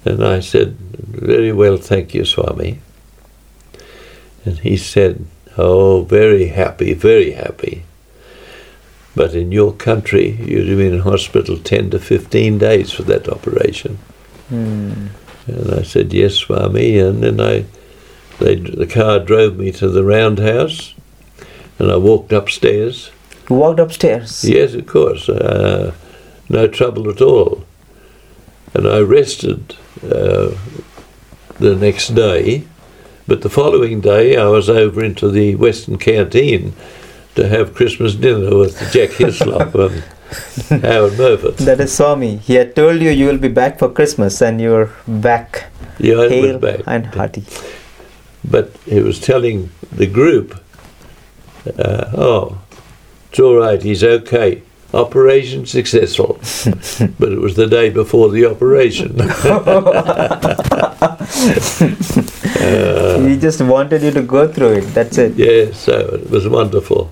And 0.06 0.24
I 0.24 0.42
said, 0.42 0.78
Very 0.78 1.52
well, 1.52 1.78
thank 1.78 2.14
you, 2.14 2.26
Swami. 2.26 2.82
And 4.46 4.60
he 4.60 4.78
said, 4.78 5.26
Oh, 5.58 6.04
very 6.04 6.48
happy, 6.48 6.94
very 6.94 7.32
happy. 7.32 7.86
But 9.18 9.34
in 9.34 9.52
your 9.52 9.74
country, 9.74 10.30
you'd 10.46 10.68
have 10.68 10.78
been 10.78 10.94
in 10.94 11.00
hospital 11.00 11.58
10 11.58 11.90
to 11.90 12.00
15 12.00 12.60
days 12.60 12.92
for 12.92 13.02
that 13.04 13.28
operation. 13.28 13.98
Hmm. 14.50 15.08
And 15.48 15.74
I 15.74 15.82
said, 15.82 16.14
Yes, 16.14 16.36
Swami. 16.36 17.00
And 17.00 17.24
then 17.24 17.42
I, 17.42 17.66
they, 18.38 18.56
the 18.56 18.86
car 18.86 19.18
drove 19.18 19.58
me 19.58 19.72
to 19.72 19.90
the 19.90 20.04
roundhouse. 20.04 20.94
and 21.80 21.92
I 21.92 21.98
walked 21.98 22.32
upstairs. 22.32 23.10
You 23.50 23.56
walked 23.56 23.80
upstairs. 23.80 24.44
Yes, 24.44 24.76
of 24.76 24.86
course. 24.86 25.28
Uh, 25.28 25.96
no 26.48 26.68
trouble 26.68 27.10
at 27.10 27.20
all. 27.20 27.66
And 28.76 28.88
I 28.88 29.00
rested 29.00 29.76
uh, 30.04 30.52
the 31.58 31.76
next 31.76 32.10
day. 32.10 32.68
But 33.26 33.42
the 33.42 33.50
following 33.50 34.00
day, 34.00 34.38
I 34.38 34.46
was 34.46 34.70
over 34.70 35.04
into 35.04 35.32
the 35.32 35.56
Western 35.56 35.98
Canteen 35.98 36.74
to 37.38 37.48
have 37.48 37.74
Christmas 37.76 38.16
dinner 38.16 38.58
with 38.58 38.76
Jack 38.92 39.12
Hislop 39.12 39.74
and 39.76 40.04
Howard 40.84 41.14
Murphet. 41.14 41.58
That 41.70 41.80
is 41.80 41.94
Swami. 41.96 42.38
He 42.38 42.56
had 42.56 42.76
told 42.76 43.00
you 43.02 43.12
you 43.12 43.28
will 43.28 43.38
be 43.38 43.48
back 43.62 43.78
for 43.80 43.90
Christmas, 43.90 44.42
and 44.42 44.60
you're 44.60 44.90
back, 45.08 45.66
Yeah, 46.00 46.16
I 46.16 46.42
was 46.42 46.58
back. 46.62 46.80
and 46.88 47.06
hearty. 47.06 47.44
But 48.44 48.72
he 48.86 49.00
was 49.02 49.20
telling 49.20 49.70
the 49.92 50.08
group, 50.08 50.60
uh, 51.78 52.06
oh, 52.28 52.58
it's 53.30 53.40
all 53.40 53.56
right, 53.56 53.82
he's 53.82 54.04
okay. 54.04 54.64
Operation 54.94 55.66
successful. 55.66 56.38
but 57.20 57.30
it 57.36 57.40
was 57.40 57.56
the 57.56 57.68
day 57.68 57.90
before 57.90 58.30
the 58.32 58.46
operation. 58.46 59.10
he 63.30 63.38
just 63.38 63.62
wanted 63.62 64.02
you 64.02 64.12
to 64.12 64.22
go 64.24 64.48
through 64.48 64.80
it. 64.80 64.86
That's 64.96 65.18
it. 65.18 65.36
yeah, 65.36 65.72
so 65.74 65.94
it 66.16 66.30
was 66.30 66.48
wonderful. 66.48 67.12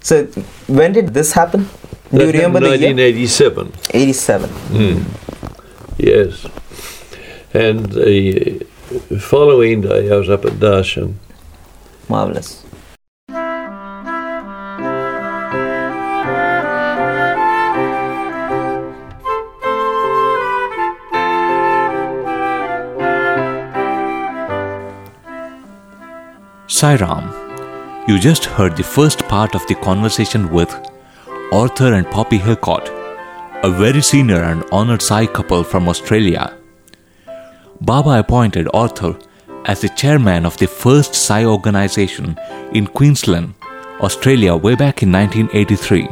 So, 0.00 0.26
when 0.66 0.92
did 0.92 1.14
this 1.14 1.32
happen? 1.32 1.68
Do 2.10 2.18
you 2.20 2.26
That 2.26 2.34
remember 2.34 2.60
the 2.60 2.70
happened 2.70 2.98
year? 2.98 3.12
1987. 3.24 3.72
87. 3.90 4.50
Mm. 4.50 5.04
Yes. 5.98 6.46
And 7.54 7.86
the 7.90 8.66
following 9.18 9.80
day 9.80 10.10
I 10.12 10.16
was 10.16 10.28
up 10.28 10.44
at 10.44 10.52
Darshan. 10.54 11.14
Marvelous. 12.08 12.62
Sairam, 26.66 27.24
you 28.06 28.18
just 28.18 28.44
heard 28.44 28.76
the 28.76 28.82
first 28.82 29.20
part 29.28 29.54
of 29.54 29.66
the 29.66 29.74
conversation 29.76 30.50
with 30.50 30.70
Arthur 31.52 31.94
and 31.94 32.06
Poppy 32.10 32.38
Hillcoat, 32.38 32.90
a 33.62 33.70
very 33.70 34.02
senior 34.02 34.42
and 34.42 34.62
honored 34.70 35.00
Sai 35.00 35.26
couple 35.26 35.64
from 35.64 35.88
Australia. 35.88 36.54
Baba 37.80 38.18
appointed 38.18 38.68
Arthur 38.74 39.16
as 39.64 39.80
the 39.80 39.88
chairman 39.88 40.44
of 40.44 40.58
the 40.58 40.66
first 40.66 41.14
Sai 41.14 41.46
organization 41.46 42.38
in 42.74 42.86
Queensland, 42.86 43.54
Australia, 44.00 44.54
way 44.54 44.74
back 44.74 45.02
in 45.02 45.10
1983. 45.10 46.06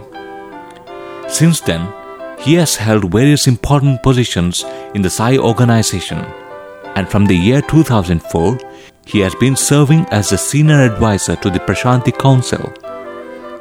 Since 1.28 1.61
then, 1.61 1.93
he 2.38 2.55
has 2.55 2.74
held 2.74 3.12
various 3.12 3.47
important 3.47 4.03
positions 4.03 4.64
in 4.95 5.03
the 5.03 5.11
Sai 5.11 5.36
organization, 5.36 6.24
and 6.97 7.07
from 7.07 7.26
the 7.26 7.36
year 7.36 7.61
2004, 7.61 8.59
he 9.05 9.20
has 9.20 9.34
been 9.36 9.57
serving 9.57 10.07
as 10.11 10.32
a 10.32 10.38
senior 10.38 10.80
advisor 10.80 11.36
to 11.36 11.50
the 11.50 11.59
Prashanti 11.59 12.16
Council, 12.16 12.72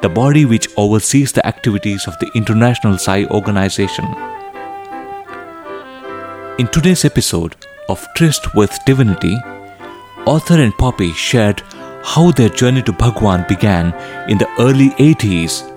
the 0.00 0.08
body 0.08 0.44
which 0.44 0.68
oversees 0.76 1.32
the 1.32 1.46
activities 1.46 2.06
of 2.06 2.18
the 2.18 2.30
International 2.34 2.98
Sai 2.98 3.24
organization. 3.26 4.04
In 6.58 6.68
today's 6.68 7.04
episode 7.04 7.56
of 7.88 8.06
Tryst 8.14 8.54
with 8.54 8.76
Divinity, 8.86 9.36
Arthur 10.26 10.60
and 10.60 10.72
Poppy 10.78 11.12
shared 11.12 11.62
how 12.04 12.30
their 12.30 12.48
journey 12.48 12.82
to 12.82 12.92
Bhagwan 12.92 13.44
began 13.48 13.92
in 14.28 14.38
the 14.38 14.48
early 14.60 14.90
80s 14.90 15.68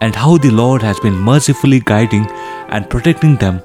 and 0.00 0.14
how 0.14 0.36
the 0.36 0.50
Lord 0.50 0.82
has 0.82 0.98
been 1.00 1.14
mercifully 1.14 1.80
guiding 1.80 2.26
and 2.68 2.90
protecting 2.90 3.36
them 3.36 3.62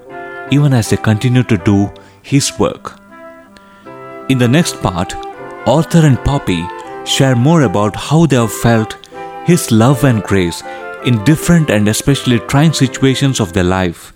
even 0.51 0.74
as 0.74 0.89
they 0.89 0.97
continue 0.97 1.43
to 1.43 1.58
do 1.58 1.91
His 2.22 2.58
work. 2.60 2.99
In 4.30 4.38
the 4.38 4.47
next 4.47 4.82
part, 4.82 5.16
Arthur 5.68 6.05
and 6.05 6.18
Poppy 6.24 6.65
share 7.03 7.36
more 7.36 7.63
about 7.63 7.93
how 7.93 8.26
they 8.26 8.38
have 8.38 8.53
felt 8.53 8.95
His 9.45 9.70
love 9.70 10.05
and 10.05 10.24
grace 10.24 10.63
in 11.05 11.22
different 11.26 11.70
and 11.70 11.89
especially 11.89 12.39
trying 12.39 12.72
situations 12.72 13.41
of 13.41 13.51
their 13.51 13.65
life, 13.65 14.13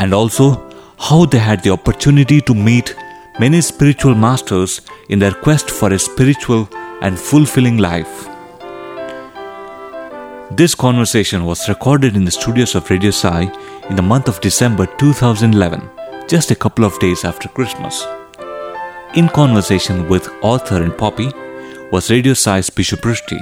and 0.00 0.12
also 0.12 0.68
how 0.98 1.24
they 1.24 1.38
had 1.38 1.62
the 1.62 1.70
opportunity 1.70 2.40
to 2.40 2.52
meet 2.52 2.96
many 3.38 3.60
spiritual 3.60 4.16
masters 4.16 4.80
in 5.08 5.20
their 5.20 5.30
quest 5.30 5.70
for 5.70 5.92
a 5.92 5.98
spiritual 6.00 6.68
and 7.00 7.16
fulfilling 7.16 7.78
life. 7.78 8.28
This 10.50 10.74
conversation 10.74 11.44
was 11.44 11.68
recorded 11.68 12.16
in 12.16 12.24
the 12.24 12.32
studios 12.32 12.74
of 12.74 12.90
Radio 12.90 13.12
Sai 13.12 13.42
in 13.88 13.94
the 13.94 14.02
month 14.02 14.26
of 14.26 14.40
December 14.40 14.86
2011, 14.98 15.88
just 16.26 16.50
a 16.50 16.56
couple 16.56 16.84
of 16.84 16.98
days 16.98 17.24
after 17.24 17.48
Christmas. 17.50 18.04
In 19.14 19.28
conversation 19.28 20.06
with 20.06 20.28
Arthur 20.44 20.82
and 20.82 20.96
Poppy 20.96 21.32
was 21.90 22.10
Radio 22.10 22.34
Sai's 22.34 22.68
Bishu 22.68 23.00
Prusty. 23.00 23.40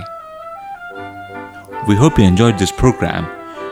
We 1.88 1.96
hope 1.96 2.18
you 2.18 2.24
enjoyed 2.24 2.56
this 2.58 2.70
program. 2.70 3.26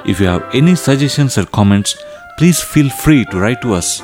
If 0.05 0.20
you 0.20 0.26
have 0.26 0.45
any 0.53 0.74
suggestions 0.74 1.38
or 1.38 1.47
comments, 1.47 1.97
please 2.36 2.61
feel 2.61 2.90
free 2.90 3.24
to 3.26 3.38
write 3.38 3.62
to 3.62 3.74
us 3.74 4.03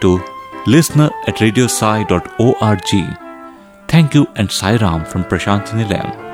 to 0.00 0.20
listener 0.66 1.10
at 1.28 1.36
radiosai.org. 1.36 3.18
Thank 3.86 4.14
you 4.14 4.26
and 4.34 4.50
Sai 4.50 4.76
Ram 4.76 5.04
from 5.04 5.24
Prashanti 5.24 5.74
Nilayam. 5.74 6.27